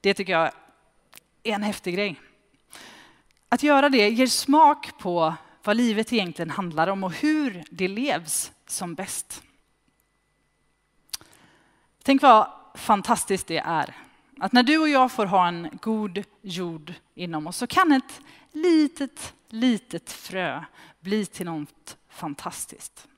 Det 0.00 0.14
tycker 0.14 0.32
jag 0.32 0.50
är 1.42 1.52
en 1.52 1.62
häftig 1.62 1.94
grej. 1.94 2.20
att 3.48 3.62
göra 3.62 3.88
det 3.88 4.08
ger 4.08 4.26
smak 4.26 4.98
på 4.98 5.34
vad 5.64 5.76
livet 5.76 6.12
egentligen 6.12 6.50
handlar 6.50 6.88
om 6.88 7.04
och 7.04 7.12
hur 7.12 7.64
det 7.70 7.88
levs 7.88 8.52
som 8.66 8.94
bäst. 8.94 9.42
Tänk 12.06 12.22
vad 12.22 12.48
fantastiskt 12.74 13.46
det 13.46 13.58
är. 13.58 13.94
Att 14.38 14.52
när 14.52 14.62
du 14.62 14.78
och 14.78 14.88
jag 14.88 15.12
får 15.12 15.26
ha 15.26 15.48
en 15.48 15.78
god 15.82 16.24
jord 16.42 16.92
inom 17.14 17.46
oss 17.46 17.56
så 17.56 17.66
kan 17.66 17.92
ett 17.92 18.20
litet, 18.52 19.34
litet 19.48 20.12
frö 20.12 20.64
bli 21.00 21.26
till 21.26 21.46
något 21.46 21.96
fantastiskt. 22.08 23.08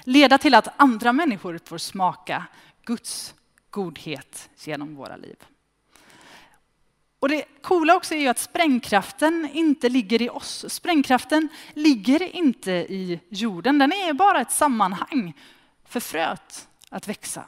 Leda 0.00 0.38
till 0.38 0.54
att 0.54 0.68
andra 0.76 1.12
människor 1.12 1.60
får 1.64 1.78
smaka 1.78 2.44
Guds 2.84 3.34
godhet 3.70 4.50
genom 4.56 4.94
våra 4.94 5.16
liv. 5.16 5.36
Och 7.18 7.28
det 7.28 7.44
coola 7.62 7.96
också 7.96 8.14
är 8.14 8.20
ju 8.20 8.28
att 8.28 8.38
sprängkraften 8.38 9.48
inte 9.52 9.88
ligger 9.88 10.22
i 10.22 10.30
oss. 10.30 10.64
Sprängkraften 10.68 11.48
ligger 11.74 12.36
inte 12.36 12.72
i 12.72 13.20
jorden. 13.28 13.78
Den 13.78 13.92
är 13.92 14.12
bara 14.12 14.40
ett 14.40 14.52
sammanhang 14.52 15.32
för 15.84 16.00
fröet 16.00 16.67
att 16.90 17.08
växa. 17.08 17.44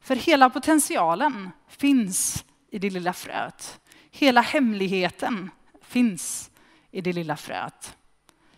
För 0.00 0.16
hela 0.16 0.50
potentialen 0.50 1.50
finns 1.68 2.44
i 2.70 2.78
det 2.78 2.90
lilla 2.90 3.12
fröet. 3.12 3.80
Hela 4.10 4.40
hemligheten 4.40 5.50
finns 5.82 6.50
i 6.90 7.00
det 7.00 7.12
lilla 7.12 7.36
fröet. 7.36 7.96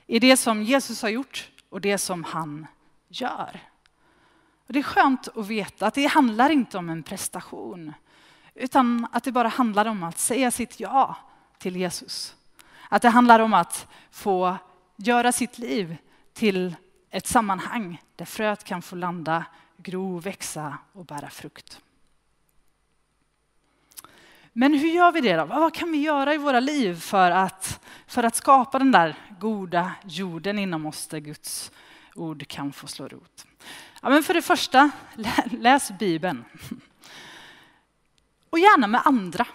I 0.06 0.18
det 0.18 0.36
som 0.36 0.62
Jesus 0.62 1.02
har 1.02 1.08
gjort 1.08 1.50
och 1.68 1.80
det 1.80 1.98
som 1.98 2.24
han 2.24 2.66
gör. 3.08 3.60
Och 4.66 4.72
det 4.72 4.78
är 4.78 4.82
skönt 4.82 5.28
att 5.28 5.46
veta 5.46 5.86
att 5.86 5.94
det 5.94 6.06
handlar 6.06 6.50
inte 6.50 6.78
om 6.78 6.88
en 6.88 7.02
prestation 7.02 7.92
utan 8.54 9.06
att 9.12 9.24
det 9.24 9.32
bara 9.32 9.48
handlar 9.48 9.86
om 9.86 10.02
att 10.02 10.18
säga 10.18 10.50
sitt 10.50 10.80
ja 10.80 11.16
till 11.58 11.76
Jesus. 11.76 12.36
Att 12.88 13.02
det 13.02 13.08
handlar 13.08 13.40
om 13.40 13.54
att 13.54 13.86
få 14.10 14.56
göra 14.96 15.32
sitt 15.32 15.58
liv 15.58 15.96
till 16.32 16.76
ett 17.10 17.26
sammanhang 17.26 18.02
där 18.16 18.24
fröet 18.24 18.64
kan 18.64 18.82
få 18.82 18.96
landa, 18.96 19.44
gro, 19.78 20.18
växa 20.18 20.78
och 20.92 21.04
bära 21.04 21.30
frukt. 21.30 21.80
Men 24.52 24.74
hur 24.74 24.88
gör 24.88 25.12
vi 25.12 25.20
det 25.20 25.36
då? 25.36 25.44
Vad 25.44 25.74
kan 25.74 25.92
vi 25.92 25.98
göra 25.98 26.34
i 26.34 26.38
våra 26.38 26.60
liv 26.60 27.00
för 27.00 27.30
att, 27.30 27.80
för 28.06 28.22
att 28.22 28.36
skapa 28.36 28.78
den 28.78 28.92
där 28.92 29.16
goda 29.40 29.92
jorden 30.04 30.58
inom 30.58 30.86
oss 30.86 31.06
där 31.06 31.18
Guds 31.18 31.72
ord 32.14 32.48
kan 32.48 32.72
få 32.72 32.86
slå 32.86 33.08
rot? 33.08 33.46
Ja, 34.02 34.08
men 34.08 34.22
för 34.22 34.34
det 34.34 34.42
första, 34.42 34.90
läs 35.44 35.90
Bibeln. 35.98 36.44
Och 38.50 38.58
gärna 38.58 38.86
med 38.86 39.00
andra. 39.04 39.46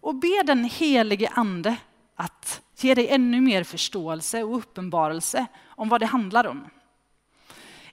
Och 0.00 0.14
be 0.14 0.42
den 0.44 0.64
helige 0.64 1.28
ande 1.28 1.76
att 2.16 2.62
ge 2.76 2.94
dig 2.94 3.08
ännu 3.08 3.40
mer 3.40 3.64
förståelse 3.64 4.42
och 4.42 4.56
uppenbarelse 4.56 5.46
om 5.64 5.88
vad 5.88 6.00
det 6.00 6.06
handlar 6.06 6.46
om. 6.46 6.68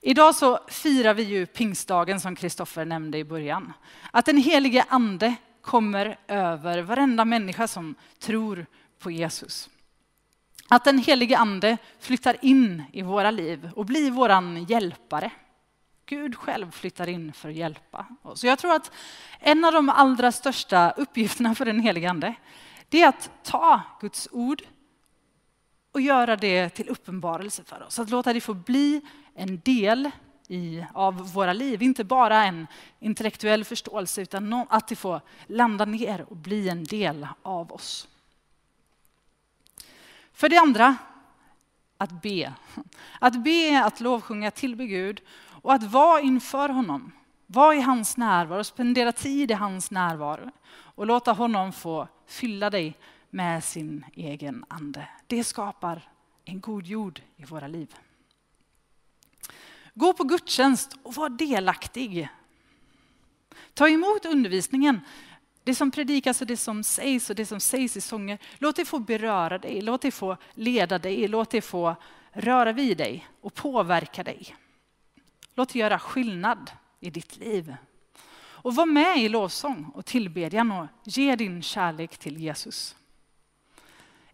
Idag 0.01 0.35
så 0.35 0.59
firar 0.67 1.13
vi 1.13 1.23
ju 1.23 1.45
pingstdagen 1.45 2.19
som 2.19 2.35
Kristoffer 2.35 2.85
nämnde 2.85 3.17
i 3.17 3.23
början. 3.23 3.73
Att 4.11 4.25
den 4.25 4.37
helige 4.37 4.85
ande 4.89 5.35
kommer 5.61 6.17
över 6.27 6.81
varenda 6.81 7.25
människa 7.25 7.67
som 7.67 7.95
tror 8.19 8.65
på 8.99 9.11
Jesus. 9.11 9.69
Att 10.67 10.83
den 10.83 10.97
helige 10.97 11.37
ande 11.37 11.77
flyttar 11.99 12.37
in 12.41 12.83
i 12.91 13.01
våra 13.01 13.31
liv 13.31 13.69
och 13.75 13.85
blir 13.85 14.11
våran 14.11 14.63
hjälpare. 14.63 15.31
Gud 16.05 16.35
själv 16.35 16.71
flyttar 16.71 17.09
in 17.09 17.33
för 17.33 17.49
att 17.49 17.55
hjälpa 17.55 18.05
oss. 18.21 18.43
Jag 18.43 18.59
tror 18.59 18.73
att 18.73 18.91
en 19.39 19.65
av 19.65 19.73
de 19.73 19.89
allra 19.89 20.31
största 20.31 20.91
uppgifterna 20.91 21.55
för 21.55 21.65
den 21.65 21.79
helige 21.79 22.09
Ande, 22.09 22.35
det 22.89 23.01
är 23.01 23.07
att 23.07 23.31
ta 23.43 23.81
Guds 24.01 24.27
ord 24.31 24.63
och 25.99 26.03
göra 26.03 26.35
det 26.35 26.69
till 26.69 26.89
uppenbarelse 26.89 27.63
för 27.63 27.83
oss. 27.83 27.99
Att 27.99 28.09
låta 28.09 28.33
det 28.33 28.41
få 28.41 28.53
bli 28.53 29.01
en 29.35 29.59
del 29.59 30.11
i, 30.47 30.85
av 30.93 31.33
våra 31.33 31.53
liv. 31.53 31.81
Inte 31.81 32.03
bara 32.03 32.45
en 32.45 32.67
intellektuell 32.99 33.65
förståelse 33.65 34.21
utan 34.21 34.65
att 34.69 34.87
det 34.87 34.95
får 34.95 35.21
landa 35.47 35.85
ner 35.85 36.25
och 36.29 36.35
bli 36.35 36.69
en 36.69 36.83
del 36.83 37.27
av 37.41 37.71
oss. 37.71 38.07
För 40.33 40.49
det 40.49 40.57
andra, 40.57 40.95
att 41.97 42.21
be. 42.21 42.53
Att 43.19 43.43
be, 43.43 43.83
att 43.83 43.99
lovsjunga, 43.99 44.51
tillbe 44.51 44.85
Gud 44.85 45.21
och 45.61 45.73
att 45.73 45.83
vara 45.83 46.21
inför 46.21 46.69
honom, 46.69 47.11
vara 47.45 47.75
i 47.75 47.81
hans 47.81 48.17
närvaro, 48.17 48.63
spendera 48.63 49.11
tid 49.11 49.51
i 49.51 49.53
hans 49.53 49.91
närvaro 49.91 50.51
och 50.71 51.05
låta 51.05 51.31
honom 51.31 51.73
få 51.73 52.07
fylla 52.27 52.69
dig 52.69 52.97
med 53.29 53.63
sin 53.63 54.05
egen 54.13 54.65
ande. 54.67 55.07
Det 55.27 55.43
skapar 55.43 56.09
en 56.45 56.59
god 56.59 56.85
jord 56.85 57.21
i 57.35 57.45
våra 57.45 57.67
liv. 57.67 57.95
Gå 59.93 60.13
på 60.13 60.23
gudstjänst 60.23 60.97
och 61.03 61.15
var 61.15 61.29
delaktig. 61.29 62.29
Ta 63.73 63.89
emot 63.89 64.25
undervisningen, 64.25 65.01
det 65.63 65.75
som 65.75 65.91
predikas 65.91 66.41
och 66.41 66.47
det 66.47 66.57
som 66.57 66.83
sägs 66.83 67.29
och 67.29 67.35
det 67.35 67.45
som 67.45 67.59
sägs 67.59 67.97
i 67.97 68.01
sånger. 68.01 68.37
Låt 68.57 68.75
det 68.75 68.85
få 68.85 68.99
beröra 68.99 69.57
dig, 69.57 69.81
låt 69.81 70.01
det 70.01 70.11
få 70.11 70.37
leda 70.53 70.99
dig, 70.99 71.27
låt 71.27 71.49
det 71.49 71.61
få 71.61 71.95
röra 72.31 72.71
vid 72.71 72.97
dig 72.97 73.27
och 73.41 73.53
påverka 73.53 74.23
dig. 74.23 74.55
Låt 75.55 75.69
det 75.69 75.79
göra 75.79 75.99
skillnad 75.99 76.71
i 76.99 77.09
ditt 77.09 77.37
liv. 77.37 77.75
Och 78.61 78.75
var 78.75 78.85
med 78.85 79.17
i 79.17 79.29
lovsång 79.29 79.91
och 79.93 80.05
tillbedjan 80.05 80.71
och 80.71 80.87
ge 81.03 81.35
din 81.35 81.61
kärlek 81.61 82.17
till 82.17 82.37
Jesus. 82.37 82.95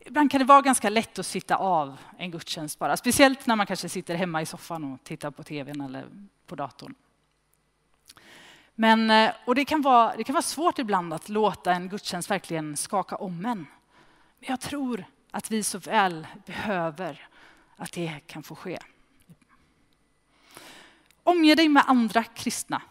Ibland 0.07 0.31
kan 0.31 0.39
det 0.39 0.45
vara 0.45 0.61
ganska 0.61 0.89
lätt 0.89 1.19
att 1.19 1.25
sitta 1.25 1.55
av 1.55 1.97
en 2.17 2.31
gudstjänst 2.31 2.79
bara. 2.79 2.97
Speciellt 2.97 3.47
när 3.47 3.55
man 3.55 3.65
kanske 3.65 3.89
sitter 3.89 4.15
hemma 4.15 4.41
i 4.41 4.45
soffan 4.45 4.93
och 4.93 5.03
tittar 5.03 5.31
på 5.31 5.43
tvn 5.43 5.81
eller 5.81 6.05
på 6.45 6.55
datorn. 6.55 6.95
Men, 8.75 9.09
eh, 9.09 9.31
och 9.45 9.55
det, 9.55 9.65
kan 9.65 9.81
vara, 9.81 10.15
det 10.17 10.23
kan 10.23 10.33
vara 10.33 10.41
svårt 10.41 10.79
ibland 10.79 11.13
att 11.13 11.29
låta 11.29 11.73
en 11.73 11.89
gudstjänst 11.89 12.31
verkligen 12.31 12.77
skaka 12.77 13.15
om 13.15 13.45
en. 13.45 13.57
Men 14.39 14.49
jag 14.49 14.61
tror 14.61 15.05
att 15.31 15.51
vi 15.51 15.63
så 15.63 15.77
väl 15.77 16.27
behöver 16.45 17.27
att 17.75 17.91
det 17.91 18.19
kan 18.27 18.43
få 18.43 18.55
ske. 18.55 18.79
Omge 21.23 21.55
dig 21.55 21.69
med 21.69 21.83
andra 21.87 22.23
kristna. 22.23 22.81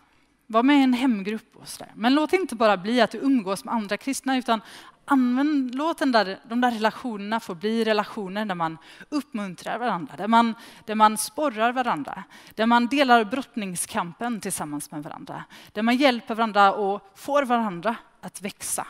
Var 0.46 0.62
med 0.62 0.80
i 0.80 0.82
en 0.82 0.92
hemgrupp 0.92 1.56
och 1.56 1.68
så 1.68 1.84
där. 1.84 1.92
Men 1.94 2.14
låt 2.14 2.32
inte 2.32 2.56
bara 2.56 2.76
bli 2.76 3.00
att 3.00 3.10
du 3.10 3.18
umgås 3.18 3.64
med 3.64 3.74
andra 3.74 3.96
kristna 3.96 4.36
utan 4.36 4.60
använd, 5.04 5.74
låt 5.74 5.98
den 5.98 6.12
där, 6.12 6.38
de 6.48 6.60
där 6.60 6.70
relationerna 6.70 7.40
få 7.40 7.54
bli 7.54 7.84
relationer 7.84 8.44
där 8.44 8.54
man 8.54 8.78
uppmuntrar 9.08 9.78
varandra, 9.78 10.16
där 10.16 10.28
man, 10.28 10.54
där 10.84 10.94
man 10.94 11.18
sporrar 11.18 11.72
varandra, 11.72 12.24
där 12.54 12.66
man 12.66 12.86
delar 12.86 13.24
brottningskampen 13.24 14.40
tillsammans 14.40 14.90
med 14.90 15.02
varandra, 15.02 15.44
där 15.72 15.82
man 15.82 15.96
hjälper 15.96 16.34
varandra 16.34 16.72
och 16.72 17.12
får 17.14 17.42
varandra 17.42 17.96
att 18.20 18.42
växa 18.42 18.86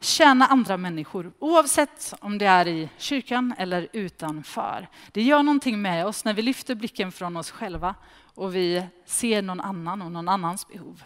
tjäna 0.00 0.46
andra 0.46 0.76
människor, 0.76 1.32
oavsett 1.38 2.14
om 2.20 2.38
det 2.38 2.46
är 2.46 2.68
i 2.68 2.90
kyrkan 2.98 3.54
eller 3.58 3.88
utanför. 3.92 4.88
Det 5.12 5.22
gör 5.22 5.42
någonting 5.42 5.82
med 5.82 6.06
oss 6.06 6.24
när 6.24 6.34
vi 6.34 6.42
lyfter 6.42 6.74
blicken 6.74 7.12
från 7.12 7.36
oss 7.36 7.50
själva 7.50 7.94
och 8.34 8.54
vi 8.54 8.86
ser 9.04 9.42
någon 9.42 9.60
annan 9.60 10.02
och 10.02 10.12
någon 10.12 10.28
annans 10.28 10.68
behov. 10.68 11.02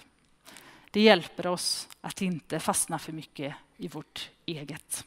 Det 0.95 1.01
hjälper 1.01 1.47
oss 1.47 1.89
att 2.01 2.23
inte 2.23 2.61
fastna 2.61 2.99
för 2.99 3.13
mycket 3.13 3.55
i 3.77 3.89
vårt 3.89 4.31
eget. 4.47 5.05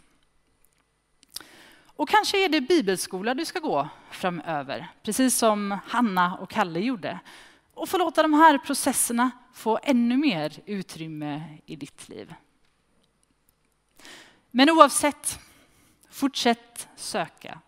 Och 1.86 2.10
kanske 2.10 2.46
är 2.46 2.50
det 2.50 2.62
bibelskola 2.62 3.34
du 3.34 3.46
ska 3.46 3.60
gå 3.60 3.90
framöver, 4.12 4.88
precis 5.04 5.38
som 5.38 5.80
Hanna 5.86 6.38
och 6.38 6.50
Kalle 6.50 6.80
gjorde. 6.80 7.20
Och 7.74 7.90
få 7.90 7.98
låta 7.98 8.22
de 8.22 8.34
här 8.34 8.58
processerna 8.58 9.32
få 9.54 9.80
ännu 9.84 10.18
mer 10.18 10.54
utrymme 10.66 11.58
i 11.66 11.76
ditt 11.76 12.10
liv. 12.10 12.34
Men 14.52 14.70
oavsett, 14.70 15.40
fortsätt 16.10 16.88
söka. 16.96 17.60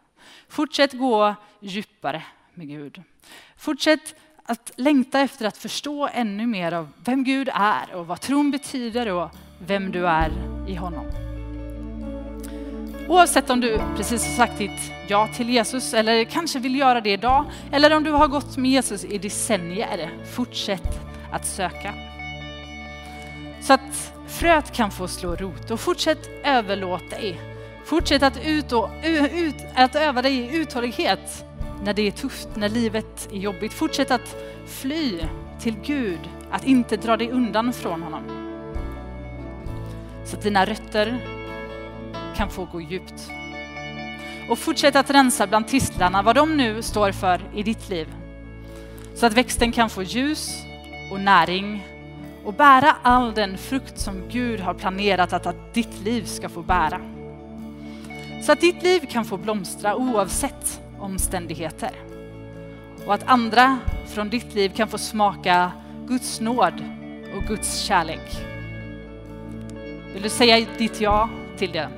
Fortsätt 0.47 0.93
gå 0.93 1.35
djupare 1.59 2.25
med 2.53 2.67
Gud. 2.67 3.03
Fortsätt 3.57 4.15
att 4.49 4.71
längta 4.75 5.19
efter 5.19 5.45
att 5.45 5.57
förstå 5.57 6.09
ännu 6.13 6.47
mer 6.47 6.71
av 6.71 6.89
vem 7.03 7.23
Gud 7.23 7.49
är 7.53 7.95
och 7.95 8.07
vad 8.07 8.21
tron 8.21 8.51
betyder 8.51 9.11
och 9.11 9.29
vem 9.59 9.91
du 9.91 10.07
är 10.07 10.31
i 10.67 10.75
honom. 10.75 11.05
Oavsett 13.07 13.49
om 13.49 13.61
du 13.61 13.81
precis 13.97 14.25
har 14.25 14.35
sagt 14.35 14.57
ditt 14.57 14.91
ja 15.07 15.29
till 15.35 15.49
Jesus 15.49 15.93
eller 15.93 16.23
kanske 16.23 16.59
vill 16.59 16.75
göra 16.75 17.01
det 17.01 17.09
idag 17.09 17.45
eller 17.71 17.95
om 17.95 18.03
du 18.03 18.11
har 18.11 18.27
gått 18.27 18.57
med 18.57 18.71
Jesus 18.71 19.05
i 19.05 19.17
decennier, 19.17 20.09
fortsätt 20.35 20.99
att 21.31 21.47
söka. 21.47 21.93
Så 23.61 23.73
att 23.73 24.13
fröet 24.27 24.71
kan 24.71 24.91
få 24.91 25.07
slå 25.07 25.35
rot 25.35 25.71
och 25.71 25.79
fortsätt 25.79 26.29
överlåta 26.43 27.09
dig. 27.09 27.41
Fortsätt 27.85 28.23
att, 28.23 28.45
ut 28.45 28.71
och, 28.71 28.89
ut, 29.33 29.55
att 29.75 29.95
öva 29.95 30.21
dig 30.21 30.37
i 30.37 30.55
uthållighet 30.55 31.45
när 31.83 31.93
det 31.93 32.07
är 32.07 32.11
tufft, 32.11 32.49
när 32.55 32.69
livet 32.69 33.29
är 33.31 33.37
jobbigt. 33.37 33.73
Fortsätt 33.73 34.11
att 34.11 34.35
fly 34.65 35.19
till 35.59 35.75
Gud, 35.85 36.19
att 36.51 36.65
inte 36.65 36.97
dra 36.97 37.17
dig 37.17 37.31
undan 37.31 37.73
från 37.73 38.03
honom. 38.03 38.23
så 40.25 40.37
att 40.37 40.43
dina 40.43 40.65
rötter 40.65 41.17
kan 42.35 42.49
få 42.49 42.65
gå 42.65 42.81
djupt. 42.81 43.29
Och 44.49 44.59
fortsätt 44.59 44.95
att 44.95 45.09
rensa 45.09 45.47
bland 45.47 45.67
tistlarna, 45.67 46.21
vad 46.21 46.35
de 46.35 46.57
nu 46.57 46.81
står 46.81 47.11
för 47.11 47.41
i 47.55 47.63
ditt 47.63 47.89
liv. 47.89 48.07
Så 49.15 49.25
att 49.25 49.33
växten 49.33 49.71
kan 49.71 49.89
få 49.89 50.03
ljus 50.03 50.63
och 51.11 51.19
näring 51.19 51.87
och 52.45 52.53
bära 52.53 52.95
all 53.03 53.33
den 53.33 53.57
frukt 53.57 53.99
som 53.99 54.21
Gud 54.29 54.59
har 54.59 54.73
planerat 54.73 55.33
att, 55.33 55.45
att 55.45 55.73
ditt 55.73 55.99
liv 56.03 56.23
ska 56.23 56.49
få 56.49 56.61
bära. 56.61 57.01
Så 58.43 58.51
att 58.51 58.61
ditt 58.61 58.83
liv 58.83 58.99
kan 59.09 59.25
få 59.25 59.37
blomstra 59.37 59.95
oavsett 59.95 60.81
omständigheter. 61.01 61.91
Och 63.05 63.13
att 63.13 63.23
andra 63.25 63.79
från 64.07 64.29
ditt 64.29 64.55
liv 64.55 64.69
kan 64.69 64.87
få 64.87 64.97
smaka 64.97 65.71
Guds 66.07 66.39
nåd 66.39 66.83
och 67.35 67.43
Guds 67.47 67.81
kärlek. 67.81 68.37
Vill 70.13 70.23
du 70.23 70.29
säga 70.29 70.67
ditt 70.77 71.01
ja 71.01 71.29
till 71.57 71.71
det? 71.71 71.89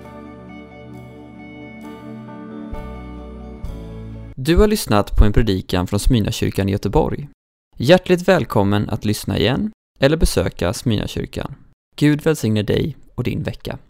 Du 4.36 4.58
har 4.58 4.68
lyssnat 4.68 5.18
på 5.18 5.26
en 5.26 5.34
predikan 5.34 5.88
från 5.88 6.00
Smyrnakyrkan 6.00 6.70
i 6.70 6.72
Göteborg. 6.72 7.30
Hjärtligt 7.78 8.28
välkommen 8.28 8.90
att 8.90 9.06
lyssna 9.06 9.38
igen 9.38 9.72
eller 10.00 10.18
besöka 10.18 10.74
Smyrnakyrkan. 10.74 11.56
Gud 11.96 12.22
välsigne 12.22 12.64
dig 12.64 12.98
och 13.16 13.24
din 13.24 13.44
vecka. 13.44 13.80